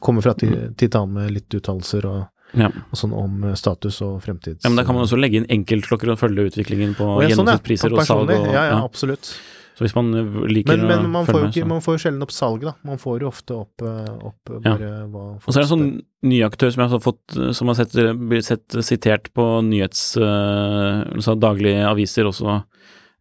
[0.00, 2.66] Kommer fra til annen med litt uttalelser og, ja.
[2.66, 4.64] og sånn om eh, status og fremtids...
[4.64, 7.28] ja, Men da kan man også legge inn enkeltklokker og følge utviklingen på Å, ja,
[7.28, 7.54] sånn, ja.
[7.54, 8.28] gjennomsnittspriser og salg.
[8.28, 8.84] Og, ja, ja, ja.
[8.84, 9.36] absolutt.
[9.74, 12.22] Så hvis man eh, liker Men, men man, får jo ikke, man får jo sjelden
[12.22, 12.74] opp salget, da.
[12.86, 15.06] Man får jo ofte opp, eh, opp bare Ja.
[15.10, 17.78] hva Og så er det en sånn ny aktør som jeg har fått, som har
[17.80, 20.04] sett, blitt sett sitert på nyhets...
[20.16, 22.60] eh, altså daglige aviser også,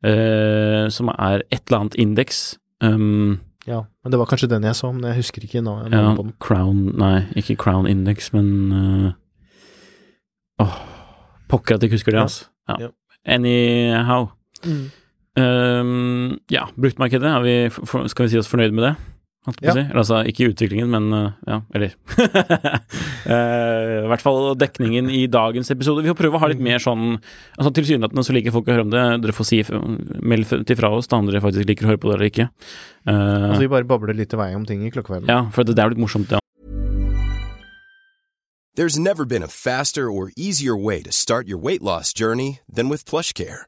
[0.06, 2.44] eh, som er et eller annet indeks.
[2.84, 6.16] Um, Ja, men det var kanskje den jeg så, men jeg husker ikke navnet ja,
[6.18, 6.34] på den.
[6.44, 9.14] Crown Nei, ikke Crown Index, men uh,
[10.60, 10.74] Åh,
[11.50, 12.50] pokker at jeg ikke husker det, altså.
[12.70, 12.76] Ja.
[12.88, 12.90] Ja.
[13.26, 14.28] Anyhow.
[14.68, 14.92] Mm.
[15.40, 18.94] Um, ja, bruktmarkedet, er vi, for, skal vi si oss fornøyd med det?
[19.44, 19.74] Ja.
[19.74, 19.80] si.
[19.82, 25.74] Eller, altså, ikke utviklingen, men uh, ja, eller uh, I hvert fall dekningen i dagens
[25.74, 26.06] episode.
[26.06, 27.18] Vi får prøve å ha litt mer sånn
[27.58, 29.04] altså Tilsynelatende så liker folk å høre om det.
[29.26, 29.60] Dere får si
[30.24, 32.48] meld til fra oss da om dere faktisk liker å høre på det eller ikke.
[33.04, 35.34] Uh, Altså, vi bare babler litt i vei om ting i klokkeverdenen.
[35.34, 36.40] ja, for det, det er jo litt morsomt, det.
[38.76, 42.90] There's never been a faster or easier way to start your weight loss journey than
[42.90, 43.68] with PlushCare.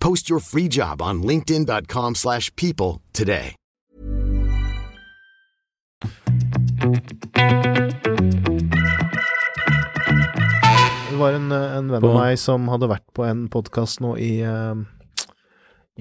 [0.00, 3.54] Post your free job on linkedin.com/people slash people today.
[11.10, 14.32] Det var en, en venn av meg som hadde vært på en podkast nå i,
[14.44, 14.74] eh,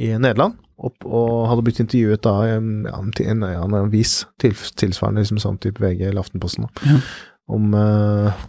[0.01, 0.57] i Nederland.
[0.75, 5.59] Opp, og hadde blitt intervjuet da i en, en, en avis til, tilsvarende liksom sånn
[5.63, 6.97] type VG eller Aftenposten, da, Ja.
[7.55, 8.41] om, eh,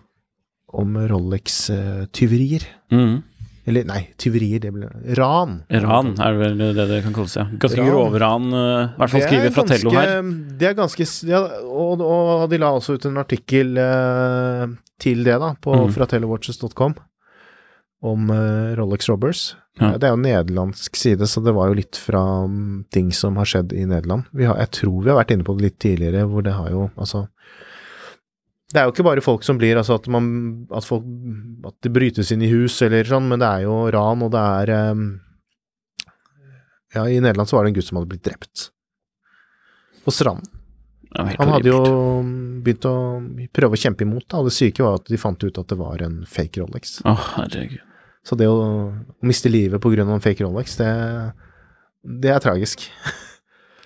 [0.75, 2.67] om Rolex-tyverier.
[2.91, 3.21] Mm.
[3.67, 4.87] Eller nei, tyverier, det ble
[5.19, 5.57] ran.
[5.83, 7.49] Ran er vel det det kan kalles, ja.
[7.59, 10.23] Ganske grove ran, i i hvert fall er skriver Fratello her.
[10.61, 14.69] Det er ganske ja, og, og de la også ut en artikkel uh,
[15.03, 15.91] til det, da, på Mm.
[15.99, 16.95] fratellowatches.com
[18.07, 19.57] om uh, Rolex Robbers.
[19.81, 19.97] Ja.
[19.99, 23.49] Det er jo nederlandsk side, så det var jo litt fra mm, ting som har
[23.51, 24.25] skjedd i Nederland.
[24.33, 26.71] Vi har, jeg tror vi har vært inne på det litt tidligere, hvor det har
[26.73, 27.27] jo altså
[28.73, 30.25] Det er jo ikke bare folk som blir altså at man
[30.75, 31.05] At folk
[31.69, 34.43] At det brytes inn i hus eller sånn, men det er jo ran, og det
[34.43, 35.07] er um,
[36.97, 38.71] Ja, i Nederland så var det en gutt som hadde blitt drept.
[40.07, 40.51] På stranden.
[41.17, 41.81] Han hadde jo
[42.65, 42.97] begynt å
[43.55, 44.41] prøve å kjempe imot, da.
[44.41, 46.99] og Det syke var at de fant ut at det var en fake Rolex.
[47.09, 47.81] Oh, herregud.
[48.27, 48.57] Så det å,
[48.91, 50.91] å miste livet av en fake Rolex, det,
[52.25, 52.89] det er tragisk.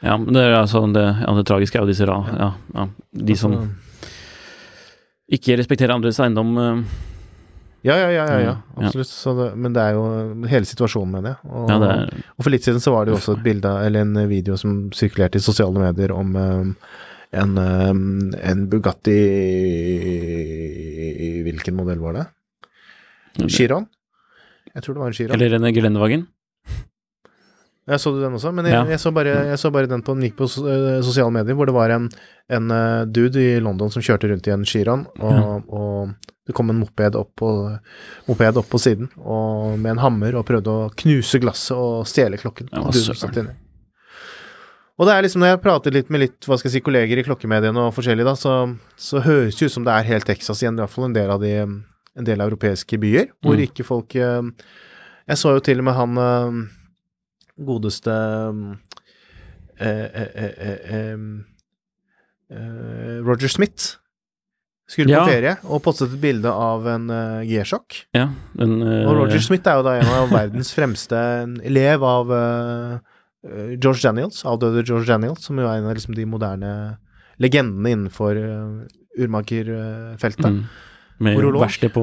[0.01, 2.15] Ja, men det er altså det, ja, det tragiske er jo disse ra...
[2.33, 2.87] Ja, ja.
[3.13, 3.90] De som Altså,
[5.31, 6.53] ikke respektere andres eiendom.
[6.59, 6.83] eh,
[7.87, 8.57] ja, ja, ja, ja, ja, ja.
[8.77, 9.09] absolutt.
[9.09, 10.03] Så det, men det er jo
[10.51, 11.39] hele situasjonen, mener jeg.
[11.49, 14.05] Og, Ja, er og for litt siden så var det jo også et bilde, eller
[14.05, 16.75] en video som sirkulerte i sosiale medier om um,
[17.33, 19.17] en, um, en Bugatti
[21.47, 22.27] Hvilken modell var det?
[23.49, 23.87] Chiron?
[24.75, 25.35] Jeg tror det var en Chiron.
[25.35, 26.27] Eller en gelendevagen.
[27.91, 28.85] Jeg så du den også, men jeg, Ja.
[28.93, 31.67] jeg, så, bare, jeg så bare den på, den gikk på eh, sosiale medier, hvor
[31.67, 32.05] det var en,
[32.49, 36.13] en eh, dude i London som kjørte rundt i en Chiron, og, og
[36.47, 37.51] det kom en moped opp, på,
[38.29, 42.39] moped opp på siden og med en hammer og prøvde å knuse glasset og stjele
[42.39, 42.71] klokken.
[42.73, 43.51] Ja, Og.
[45.01, 47.21] Og det er liksom, når jeg prater litt med litt, hva skal jeg si, kolleger
[47.23, 48.57] i klokkemediene og forskjellig, da, så,
[49.01, 51.31] så høres det ut som det er helt Texas igjen, i hvert fall en del
[51.33, 51.55] av de
[52.19, 53.63] en del europeiske byer, hvor Mm.
[53.71, 54.43] ikke folk eh,
[55.31, 56.19] Jeg så jo til og med han
[57.67, 58.15] godeste
[59.81, 61.17] eh, eh, eh, eh,
[62.51, 63.97] eh, Roger Smith
[64.91, 65.23] skulle Ja.
[65.25, 68.01] på ferie og postet et bilde av en uh, G-sjokk.
[68.17, 68.25] Ja,
[68.59, 71.15] Og Roger Smith er jo da en av verdens fremste
[71.63, 72.33] elev av
[73.79, 76.73] George Daniels, avdøde George Daniels, som jo er en av liksom, de moderne
[77.39, 78.83] legendene innenfor uh,
[79.17, 80.51] urmakerfeltet.
[80.51, 80.65] mm,
[81.23, 82.03] Med verksted på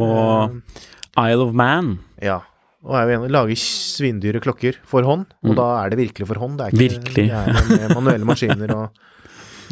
[1.17, 1.97] Isle of Man.
[2.21, 2.39] Ja.
[2.85, 5.55] Og er jo en, lager svindyre klokker for hånd, og Mm.
[5.57, 6.57] da er det virkelig for hånd.
[6.59, 7.27] Det er ikke Virkelig.
[7.27, 8.91] Det er med manuelle maskiner og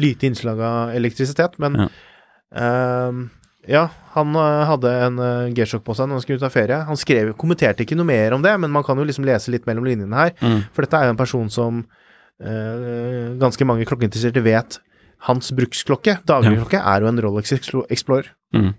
[0.02, 1.58] lite innslag av elektrisitet.
[1.58, 1.88] Men Ja.
[2.56, 3.30] ehm,
[3.68, 6.84] ja, han eh, hadde en uh, G-sjokk på seg når han skulle ut av ferie.
[6.86, 9.66] Han skrev, kommenterte ikke noe mer om det, men man kan jo liksom lese litt
[9.66, 10.34] mellom linjene her.
[10.40, 10.64] Mm.
[10.72, 11.84] For dette er jo en person som
[12.42, 14.78] uh, ganske mange klokkeinteresserte vet
[15.26, 17.52] hans bruksklokke, dagligklokke, er jo en Rolex
[17.90, 18.28] Explorer.
[18.54, 18.74] Mm.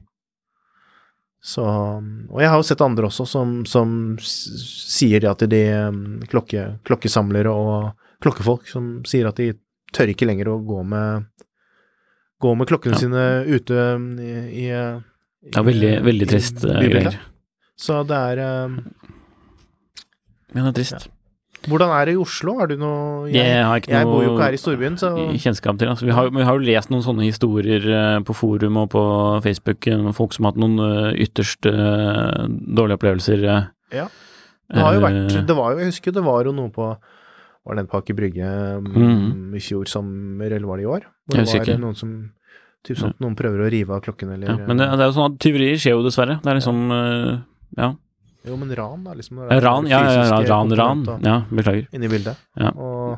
[1.44, 3.92] Så, og jeg har jo sett andre også som, som
[4.26, 7.92] sier at de um, klokke, klokkesamlere og
[8.26, 9.52] klokkefolk som sier at de
[9.96, 11.28] tør ikke lenger å gå med
[12.42, 13.02] gå med klokkene Ja.
[13.02, 14.34] sine ute um, i,
[14.66, 17.20] i, Det Ja, veldig, veldig trist eh, greier.
[17.78, 18.80] Så det er um,
[20.54, 21.08] Men det er trist.
[21.68, 22.54] Hvordan er det i Oslo?
[22.62, 25.80] Har du noe Jeg, har ikke jeg bor jo ikke her i storbyen, så kjennskap
[25.82, 25.90] til.
[25.92, 29.04] Altså, vi, har, vi har jo lest noen sånne historier eh, på forum og på
[29.44, 33.44] Facebook, eh, folk som har hatt noen eh, ytterst dårlige opplevelser.
[33.96, 34.08] Ja.
[34.68, 37.78] Det har jo vært Det var jo, jeg husker det var jo noe på Var
[37.78, 38.48] det en pakke Brygge
[38.84, 38.90] mm.
[38.92, 39.54] Mhm.
[39.56, 41.06] i fjor sommer, eller var det i år?
[41.28, 41.80] Hvor Jeg det var ikke.
[41.86, 42.18] noen som
[42.88, 45.10] Typ sånn at noen prøver å rive av klokken, eller ja, men det, det er
[45.10, 46.38] jo sånn at tyverier skjer jo dessverre.
[46.44, 46.78] Det er liksom
[47.76, 47.90] Ja.
[48.48, 49.14] Jo, men ran, da.
[49.18, 51.04] Liksom, Eh, Ran, ja, ja, ja, ran, ran.
[51.24, 51.88] Ja, beklager.
[51.94, 52.40] Inni bildet.
[52.58, 52.72] Ja.
[52.76, 53.18] Og,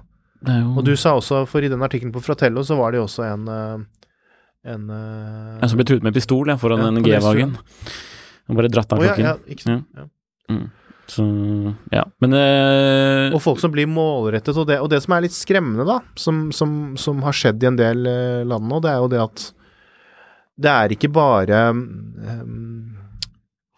[0.50, 3.26] og du sa også, for i den artikkelen på Fratello, så var det jo også
[3.30, 7.54] en En, En uh, som ble truet med pistol ja, foran en, en G-vagen.
[8.50, 9.24] Og bare dratt av klokken.
[9.24, 9.70] ja, ikke.
[9.72, 9.80] Ja.
[9.96, 10.10] Ja.
[10.52, 10.66] Mm.
[11.10, 11.24] Så
[11.94, 12.04] ja.
[12.22, 15.86] Men eh, Og folk som blir målrettet, og det, og det som er litt skremmende,
[15.88, 19.10] da, som, som, som har skjedd i en del eh, land nå, det er jo
[19.16, 19.46] det at
[20.60, 22.99] det er ikke bare um,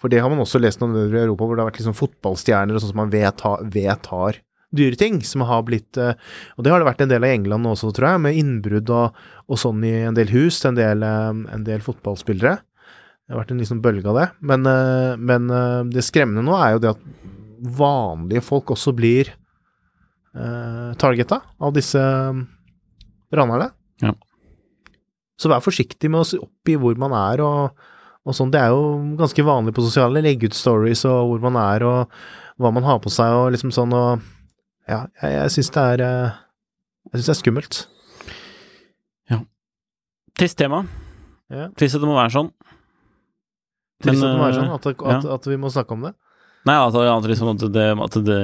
[0.02, 2.78] For det har man også lest steder i Europa hvor det har vært liksom fotballstjerner
[2.78, 4.40] og sånn som man vet, ha, vet har
[4.72, 6.16] dyre ting, som har blitt eh,
[6.56, 9.20] Og det har det vært en del av England også, tror jeg, med innbrudd og,
[9.52, 12.56] og sånn i en del hus til en del, eh, en del fotballspillere.
[12.62, 14.30] Det har vært en liksom bølge av det.
[14.48, 15.52] Men, eh, men
[15.92, 17.06] det skremmende nå er jo det at
[17.62, 19.30] vanlige folk også blir
[20.34, 22.02] uh, targeta av disse
[23.32, 23.68] ranerne.
[24.02, 24.16] Ja.
[25.38, 27.84] Så vær forsiktig med å se opp i hvor man er og,
[28.26, 28.52] og sånn.
[28.54, 30.22] Det er jo ganske vanlig på sosiale.
[30.24, 32.22] Legge ut stories og hvor man er og
[32.62, 34.30] hva man har på seg og liksom sånn og
[34.90, 36.38] Ja, jeg, jeg syns det er eh,
[37.12, 37.82] Jeg syns det er skummelt.
[40.42, 40.86] trist tema.
[41.52, 41.70] Ja.
[41.78, 42.52] Trist at det må være sånn.
[44.02, 45.36] Trist Men, at det må være eh, sånn, at, at, ja.
[45.36, 46.14] at vi må snakke om det.
[46.62, 48.40] Nei, altså, liksom at, det, at, det,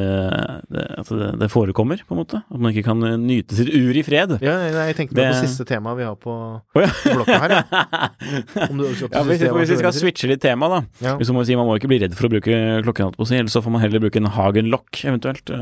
[0.73, 2.39] det, at det, det forekommer, på en måte.
[2.49, 4.34] At man ikke kan eh, nyte sitt ur i fred.
[4.41, 6.89] Ja, nei, jeg tenkte Det- på siste temaet vi har på oh, ja.
[7.06, 7.84] blokka her, ja.
[8.71, 10.80] Om du, Ja, hvis, hvis vi skal switche litt tema, da.
[11.06, 11.13] Ja.
[11.19, 13.62] Hvis man, må si, man må ikke bli redd for å bruke klokken, eller så
[13.62, 15.53] får man heller bruke en Hagen-lokk, eventuelt.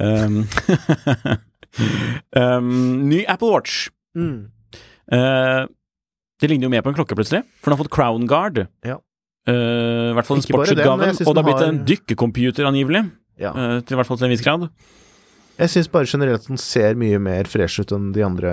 [0.00, 0.40] Um,
[2.40, 2.72] um,
[3.12, 3.90] ny Apple Watch.
[4.16, 4.48] Mm.
[5.12, 5.68] Uh,
[6.40, 7.44] det ligner jo mer på en klokke, plutselig.
[7.60, 8.64] For den har fått Crown Guard.
[8.88, 9.02] Ja.
[9.50, 11.12] Eh, I hvert fall den sportsutgaven.
[11.26, 13.04] Og det har blitt har- en dykkercomputer, angivelig.
[13.40, 13.52] Ja.
[13.56, 14.68] Uh, til, I hvert fall til en viss grad.
[15.60, 18.52] Jeg syns bare generelt at den ser mye mer fresh ut enn de andre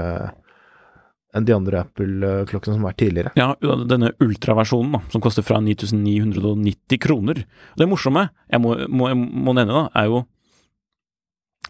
[1.35, 3.31] enn de andre Apple-klokkene som har vært tidligere.
[3.37, 7.43] Ja, denne ultraversjonen, da, som koster fra 9990 kroner.
[7.77, 10.23] Det morsomme, jeg må, må, jeg må nevne, da, er jo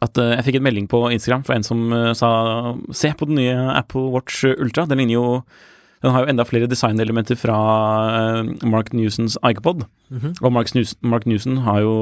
[0.06, 1.80] at eh, jeg fikk en melding på Instagram fra en som
[2.16, 2.30] sa
[2.94, 4.86] Se på den nye Apple Watch Ultra.
[4.86, 5.28] Den ligner jo
[6.04, 7.58] Den har jo enda flere designelementer fra
[8.42, 9.86] eh, Mark Newsons iPod.
[10.44, 11.96] Og Mark, News, Mark Newson har jo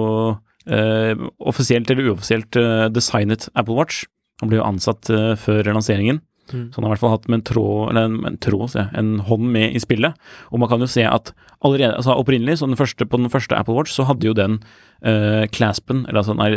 [0.67, 4.03] eh, offisielt eller uoffisielt eh, designet Apple Watch.
[4.41, 6.21] Han ble jo ansatt eh, før lanseringen.
[6.51, 6.67] Mm.
[6.69, 9.47] Så han har i hvert fall hatt en tråd, eller en, en tråd, en hånd
[9.55, 10.13] med i spillet.
[10.51, 11.31] Og man kan jo se at
[11.65, 14.59] allerede, altså opprinnelig, så den første, på den første Apple Watch, så hadde jo den
[15.01, 16.51] eh, claspen, eller altså, nei,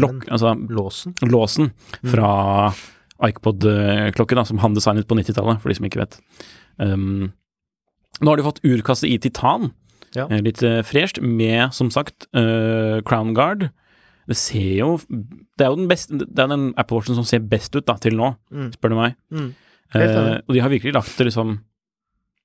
[0.00, 1.16] lock, altså Låsen.
[1.28, 1.72] låsen
[2.08, 2.72] fra
[3.24, 6.18] iPod-klokken, som han designet på 90-tallet, for de som ikke vet.
[6.78, 7.32] Um,
[8.22, 9.72] nå har de fått urkasse i titan,
[10.14, 10.28] Ja.
[10.30, 13.70] eh, litt uh, fresht, med, som sagt, uh, Crown Guard.
[14.26, 17.40] Det ser jo Det er jo den beste Det er den Apple Watchen som ser
[17.44, 18.70] best ut da, til nå, Mm.
[18.72, 19.16] spør du meg.
[19.30, 19.50] Mm.
[19.94, 21.58] Eh, og de har virkelig lagt det liksom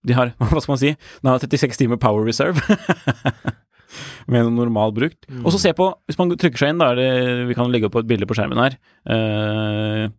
[0.06, 0.92] De har, hva skal man si,
[1.24, 2.60] den har 36 timer power reserve.
[4.30, 5.24] med noe normal brukt.
[5.30, 5.46] Mm.
[5.46, 7.88] Og så se på, hvis man trykker seg inn, da er det Vi kan legge
[7.89, 8.76] opp et bilde på skjermen her.
[9.10, 10.10] Eh,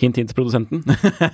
[0.00, 0.82] hint, hint, produsenten.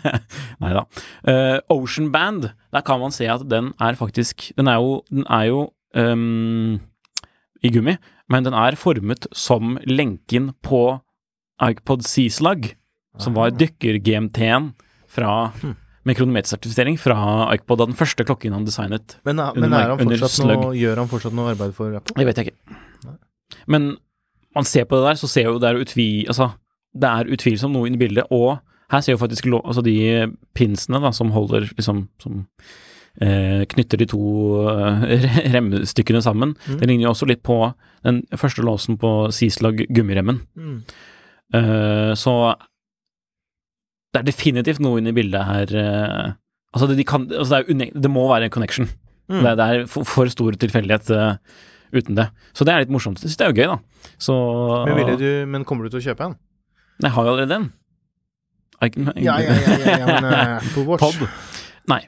[0.62, 0.84] Nei da.
[1.26, 5.24] Uh, Ocean Band, der kan man se at den er faktisk Den er jo, den
[5.30, 5.62] er jo
[5.98, 6.80] um,
[7.62, 7.94] i gummi,
[8.32, 10.82] men den er formet som lenken på
[11.62, 12.72] iPod C-Slug,
[13.22, 14.72] som var dykker-GMT-en
[15.12, 15.34] fra
[16.02, 17.14] med kronometersertifisering fra
[17.54, 19.18] iPod da den første klokken han designet.
[19.28, 22.16] Men, er- Under men er han fortsatt noe, gjør han fortsatt noe arbeid for Apple?
[22.18, 22.78] Det vet jeg ikke.
[23.70, 23.92] Men
[24.56, 26.08] man ser på det der, så ser jo det er utvi...
[26.26, 26.48] Altså,
[26.92, 28.60] det er utvilsomt noe inni bildet, og
[28.92, 29.96] her ser jo faktisk altså de
[30.56, 32.42] pinsene da, som holder liksom Som
[33.20, 34.20] eh, knytter de to
[34.68, 35.24] eh,
[35.54, 36.54] remstykkene sammen.
[36.66, 37.56] Det ligner jo også litt på
[38.04, 40.42] den første låsen på Sislag gummiremmen.
[40.56, 40.76] Mm.
[41.56, 42.36] Eh, så
[44.12, 46.30] det er definitivt noe inni bildet her eh,
[46.72, 48.86] Altså, det, de kan, altså det, er det må være en connection.
[49.28, 49.42] Mm.
[49.44, 51.34] Det, det er for, for stor tilfeldighet eh,
[51.92, 52.30] uten det.
[52.56, 53.20] Så det er litt morsomt.
[53.20, 54.08] Jeg synes det er jo gøy, da.
[54.16, 54.36] Så
[54.88, 56.38] Men, du, men kommer du til å kjøpe en?
[57.02, 57.70] Jeg har jo allerede en.
[58.82, 61.28] I- Ja, ja, ja, ja, ja men uh, Apple Watch Pod.
[61.90, 62.00] Nei.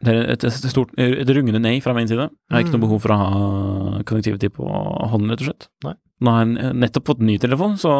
[0.00, 2.24] Det er et, et, stort, et rungende nei fra min side.
[2.30, 2.86] Jeg har ikke noe Mm.
[2.86, 4.64] behov for å ha connectivity på
[5.12, 5.66] hånden, rett og slett.
[5.84, 5.94] Nei.
[6.24, 7.90] Nå har jeg nettopp fått ny telefon, så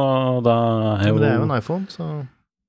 [0.45, 0.55] da
[1.01, 2.07] er jo men det er jo en iPhone, så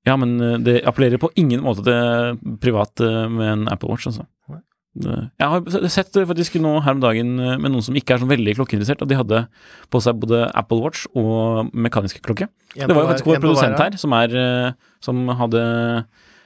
[0.04, 4.06] Ja, men eh, det appellerer på ingen måte til privat eh, med en Apple Watch,
[4.10, 4.26] altså.
[4.50, 4.60] Nei.
[4.94, 8.12] Det- Jeg har sett eh, faktisk nå her om dagen eh, med noen som ikke
[8.14, 9.46] er så veldig klokkeinteressert, at de hadde
[9.90, 12.48] på seg både Apple Watch og mekaniske klokke.
[12.76, 15.62] Det var jo faktisk vår produsent her som, er, eh, som, hadde,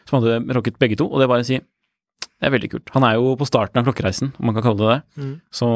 [0.06, 1.58] som hadde rocket begge to, og det er bare å si
[2.36, 2.90] det er veldig kult.
[2.92, 5.24] Han er jo på starten av klokkereisen, om man kan kalle det det.
[5.24, 5.30] Mm.
[5.56, 5.66] Så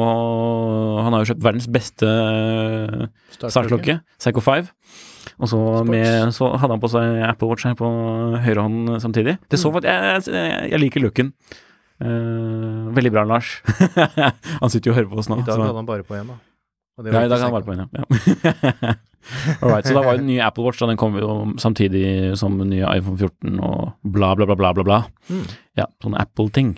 [1.01, 3.07] han har jo kjøpt verdens beste eh,
[3.49, 4.69] startklokke, Psycho 5.
[5.41, 7.89] Og så, med, så hadde han på seg Apple Watch her på
[8.45, 9.39] høyre hånd samtidig.
[9.49, 11.33] Det så for at jeg, jeg, jeg liker looken.
[12.01, 13.59] Eh, veldig bra, Lars.
[14.61, 15.37] han sitter jo og hører på oss nå.
[15.41, 16.39] I dag så- hadde han bare på én, da.
[16.99, 18.95] Og det ja, i dag hadde han bare på en, ja.
[19.61, 21.27] Alright, så da var jo den nye Apple Watch, da den kom jo
[21.61, 24.83] samtidig som den nye iPhone 14 og bla, bla, bla, bla, bla.
[24.87, 24.97] bla.
[25.29, 25.43] Mm.
[25.77, 26.73] Ja, sånne Apple-ting.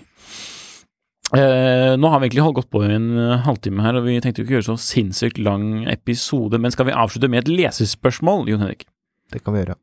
[1.34, 4.18] Eh, nå har vi egentlig holdt godt på i en eh, halvtime her, og vi
[4.22, 8.44] tenkte jo ikke gjøre så sinnssykt lang episode, men skal vi avslutte med et lesespørsmål,
[8.52, 8.84] Jon Henrik?
[9.32, 9.78] Det kan vi gjøre.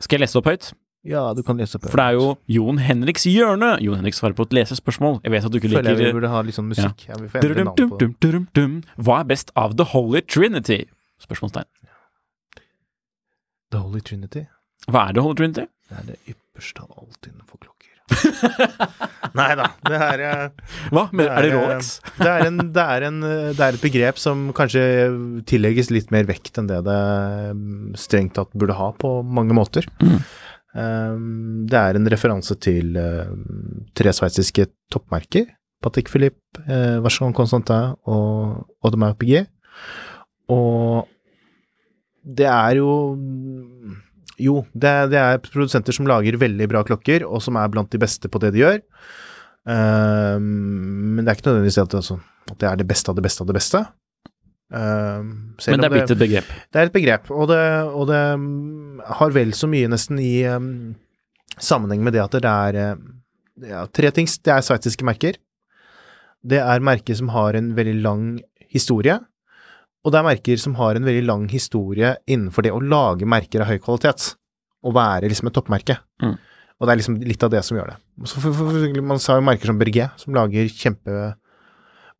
[0.00, 0.70] Skal jeg lese det opp høyt?
[1.06, 1.86] Ja, du kan lese opp.
[1.92, 3.76] For det er jo Jon Henriks hjørne.
[3.84, 5.20] Jon Henrik svarer på et lesespørsmål.
[5.24, 7.06] Jeg vet at du ikke Føler jeg vi burde ha litt sånn musikk.
[7.06, 7.18] Ja.
[7.22, 7.88] vi får endre navn på det.
[8.02, 8.78] Dum-dum-dum-dum-dum.
[9.06, 10.82] Hva er best av The Holy Trinity?
[11.22, 11.68] Spørsmålstegn.
[13.72, 14.46] The Holy Trinity.
[14.88, 15.68] Hva er The Holy Trinity?
[15.88, 17.74] Det er det ypperste av alt innenfor klokker.
[19.38, 21.02] Nei da, det er eh, Hva?
[21.12, 21.90] Men, er det eh, Rolex?
[22.22, 24.82] Det er, en, det, er en, det er et begrep som kanskje
[25.46, 26.98] tillegges litt mer vekt enn det det
[27.54, 29.86] mm, strengt tatt burde ha på mange måter.
[30.00, 30.22] Mm.
[30.76, 33.30] Um, det er en referanse til eh,
[33.96, 35.48] tre sveitsiske toppmerker.
[35.84, 39.48] Patek Philippe, uh, Vacheron Constantin og Audemars Piguet.
[40.50, 41.06] Og
[42.24, 42.90] det er jo
[44.38, 47.98] Jo, det, det er produsenter som lager veldig bra klokker, og som er blant de
[47.98, 48.82] beste på det de gjør.
[49.66, 50.44] Um,
[51.16, 52.18] men det er ikke nødvendigvis altså,
[52.50, 53.82] at det er det beste av det beste av det beste.
[54.68, 56.48] Selv Men det er blitt et begrep.
[56.68, 60.42] Det er et begrep, og det, og det mm, har vel så mye nesten i
[60.44, 60.68] um,
[61.56, 63.06] sammenheng med det at det er eh,
[63.70, 64.28] ja, tre ting.
[64.28, 65.38] Det er sveitsiske merker.
[66.44, 68.26] Det er merker som har en veldig lang
[68.70, 69.18] historie.
[70.06, 73.64] Og det er merker som har en veldig lang historie innenfor det å lage merker
[73.64, 74.34] av høy kvalitet.
[74.86, 75.98] Å være liksom et toppmerke.
[76.22, 76.36] Mm.
[76.78, 77.98] Og det er liksom litt av det som gjør det.
[78.30, 80.70] Så for, for, man sa jo merker som Berget, som lager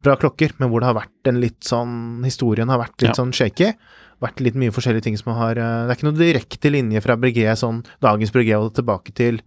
[0.03, 3.14] kjempebra klokker, men hvor det har vært en litt sånn Historien har vært litt Ja.
[3.14, 3.72] sånn shaky.
[4.20, 7.16] Vært litt mye forskjellige ting som har eh, Det er ikke noe direkte linje fra
[7.16, 9.40] Breguet, sånn dagens Breguet og tilbake til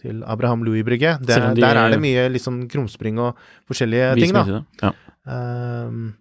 [0.00, 1.20] til Abraham Louis Breguet.
[1.20, 3.36] De- Der er det mye sånn krumspring og
[3.68, 4.64] forskjellige ting, da.
[4.80, 4.92] Ja.
[5.26, 6.14] Um,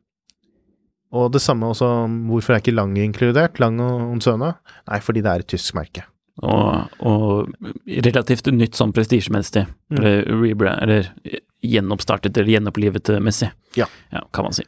[1.14, 1.88] og det samme også
[2.28, 3.57] Hvorfor er ikke Lang inkludert?
[3.57, 4.57] Lang og Onsøne?
[4.86, 6.03] Nei, fordi det er et tysk merke.
[6.40, 7.50] Og, og
[8.06, 10.04] relativt nytt sånn prestisjemessig, Mm.
[10.06, 11.10] eller,
[11.66, 13.86] gjenoppstartet eller gjenopplivet eh, messig, Ja.
[14.32, 14.64] kan man si.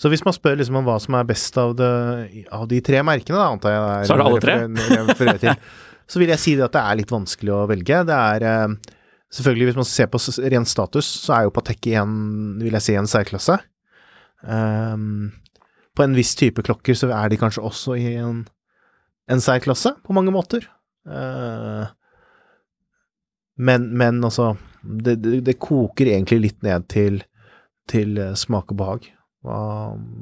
[0.00, 3.02] Så hvis man spør liksom om hva som er best av, det, av de tre
[3.04, 5.38] merkene, da, antar jeg det Så er det alle tre?
[5.38, 5.54] til,
[6.10, 8.00] så vil jeg si det at det er litt vanskelig å velge.
[8.08, 8.96] Det er eh,
[9.30, 10.18] Selvfølgelig, hvis man ser på
[10.50, 13.60] ren status, så er jo Patek i en, vil jeg si, en særklasse.
[14.42, 15.30] Um,
[15.94, 18.40] på en viss type klokker så er de kanskje også i en,
[19.30, 20.66] en særklasse, på mange måter.
[21.08, 21.86] Eh,
[23.60, 27.20] men, men altså det, det, det koker egentlig litt ned til,
[27.90, 29.08] til eh, smak og behag.
[29.44, 29.60] Hva,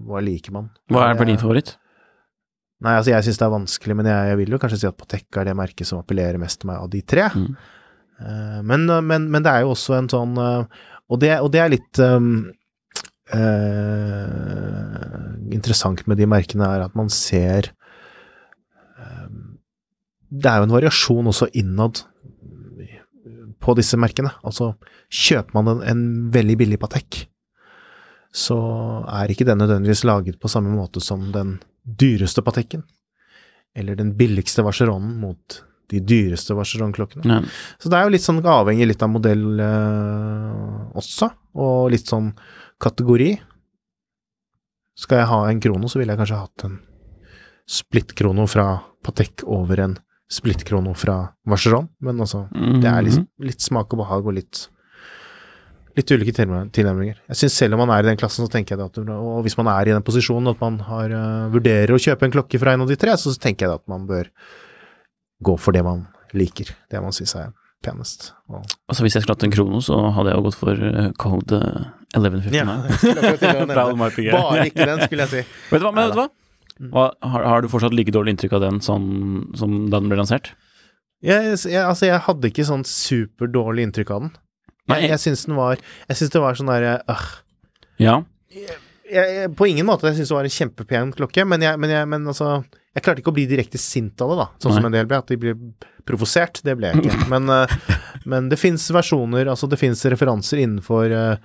[0.07, 0.70] hva liker man?
[0.93, 1.74] Hva er for din favoritt?
[2.85, 4.99] Nei, altså jeg syns det er vanskelig, men jeg, jeg vil jo kanskje si at
[4.99, 7.26] Patek er det merket som appellerer mest til meg av de tre.
[7.35, 7.57] Mm.
[8.22, 10.39] Eh, men, men, men det er jo også en sånn
[11.09, 12.33] og, det, og det er litt um,
[13.33, 14.99] uh,
[15.55, 17.72] interessant med de merkene, er at man ser
[20.29, 22.03] Det er jo en variasjon også innad
[23.59, 24.33] på disse merkene.
[24.47, 24.74] Altså,
[25.09, 26.03] kjøper man en, en
[26.35, 27.24] veldig billig Patek,
[28.35, 28.59] så
[29.09, 32.85] er ikke den nødvendigvis laget på samme måte som den dyreste Pateken,
[33.76, 37.24] eller den billigste Vacheronen mot de dyreste Vacheron-klokkene.
[37.24, 37.41] Ja.
[37.81, 42.35] Så det er jo litt sånn avhengig litt av modell eh, også, og litt sånn
[42.83, 43.31] kategori.
[44.99, 46.76] Skal jeg ha en krono, så ville jeg kanskje hatt en
[47.68, 48.66] splitt-krono fra
[49.05, 49.97] Patek over en
[50.31, 53.29] splitt-krono fra Vacheron, men altså, det er litt, Mhm.
[53.49, 54.68] litt smak og behag og litt
[55.99, 57.16] Litt ulike tilnærm- tilnærminger.
[57.26, 59.57] Jeg syns selv om man er i den klassen, så tenker jeg at Og hvis
[59.59, 62.70] man er i den posisjonen at man har, uh, vurderer å kjøpe en klokke fra
[62.72, 64.29] en av de tre, så tenker jeg at man bør
[65.43, 66.70] gå for det man liker.
[66.89, 67.53] Det man syns er
[67.83, 68.31] penest.
[68.49, 71.11] Og Altså Hvis jeg skulle hatt en krono, så hadde jeg jo gått for eh,
[71.18, 72.55] code eh, 1159.
[72.55, 72.64] Ja.
[74.33, 75.43] Bare ikke den, skulle jeg si.
[75.72, 76.29] Vet du hva, men vet du hva?
[76.79, 76.91] Mm.
[76.95, 79.07] hva har, har du fortsatt like dårlig inntrykk av den sånn
[79.59, 80.53] som da den ble lansert?
[81.26, 84.35] Jeg, jeg, altså, jeg hadde ikke sånn superdårlig inntrykk av den.
[84.89, 85.01] Nei.
[85.03, 87.24] Jeg, jeg syns den var Jeg syns det var sånn derre øh,
[88.01, 88.14] Ja.
[89.11, 92.62] jeg, På ingen måte jeg syns det var en kjempepen klokke, men, men, men altså
[92.95, 94.47] Jeg klarte ikke å bli direkte sint av det, da.
[94.62, 95.18] Sånn som en del ble.
[95.20, 95.53] At de ble
[96.09, 96.62] provosert.
[96.64, 97.26] Det ble jeg ikke.
[97.35, 97.74] Men, øh,
[98.29, 101.37] men det fins versjoner, altså det fins referanser innenfor øh,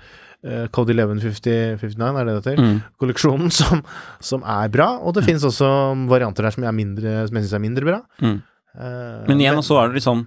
[0.44, 2.62] øh, Code 1159, er det det heter?
[2.62, 2.80] Mm.
[3.00, 3.84] Kolleksjonen som,
[4.24, 5.68] som er bra, og det fins også
[6.10, 8.02] varianter der som, er mindre, som jeg syns er mindre bra.
[8.22, 8.42] Mm.
[8.74, 10.24] Uh, Men igjen, så er det sånn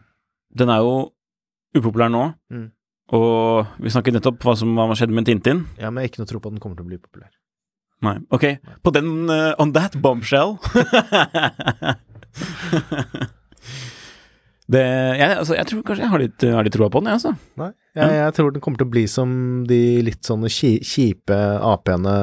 [0.54, 0.92] Den er jo
[1.76, 2.68] upopulær nå, Mm.
[3.12, 5.64] og vi snakket nettopp hva som hva skjedde med Tintin.
[5.78, 7.30] Ja, men jeg har ikke noe tro på at den kommer til å bli populær.
[8.06, 8.16] Nei.
[8.30, 8.44] Ok,
[8.84, 10.56] på den uh, On that bombshell
[14.68, 17.20] Det jeg, altså, jeg tror kanskje jeg har litt, har litt troa på den, jeg,
[17.20, 17.36] altså.
[17.62, 19.30] Nei, jeg, jeg tror den kommer til å bli som
[19.68, 22.16] de litt sånne kjipe AP-ene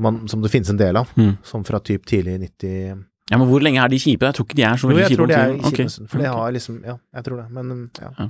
[0.00, 1.36] man, Som det finnes en del av, Mm.
[1.42, 4.26] som fra typ tidlig 90 Ja, Men hvor lenge er de kjipe?
[4.26, 5.16] Jeg tror ikke de er så Jo, veldig jeg kjipe.
[5.18, 7.50] tror de er om kjipe, Ok, en for de har liksom Ja, jeg tror det,
[7.50, 8.28] men ja.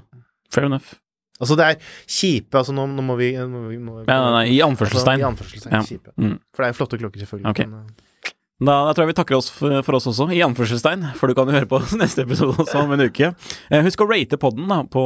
[0.50, 0.94] Fair enough.
[1.40, 4.32] Altså, det er kjipe, altså nå, nå må vi, nå må vi må, Nei, nei,
[4.34, 5.22] nei, i anførselstegn.
[5.22, 5.80] Altså, I anførselstegn, Ja.
[5.88, 6.12] kjipe.
[6.18, 6.38] Mm.
[6.52, 7.48] For det er flotte klokker, selvfølgelig.
[7.48, 7.58] Ok.
[7.64, 8.09] Men, eh,
[8.60, 11.36] Da, da tror jeg vi takker oss for, for oss også, i anførselstegn, for du
[11.36, 13.30] kan jo høre på neste episode også om en uke.
[13.72, 15.04] Eh, husk å rate podden da, på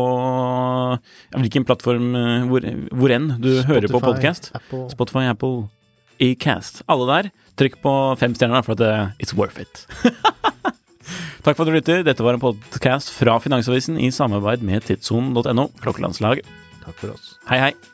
[1.38, 4.50] hvilken plattform eh, hvor, hvor enn du hører på Spotify, podkast.
[4.96, 5.68] Spotify, Apple,
[6.18, 6.82] Ecast.
[6.90, 7.30] Alle der.
[7.60, 8.92] Trykk på fem stjerner, for at det,
[9.22, 9.86] it's worth it.
[11.44, 12.02] Takk for at du lytter.
[12.06, 16.48] Dette var en podkast fra Finansavisen i samarbeid med tidssonen.no, klokkelandslaget.
[16.82, 17.36] Takk for oss.
[17.46, 17.93] Hei, hei.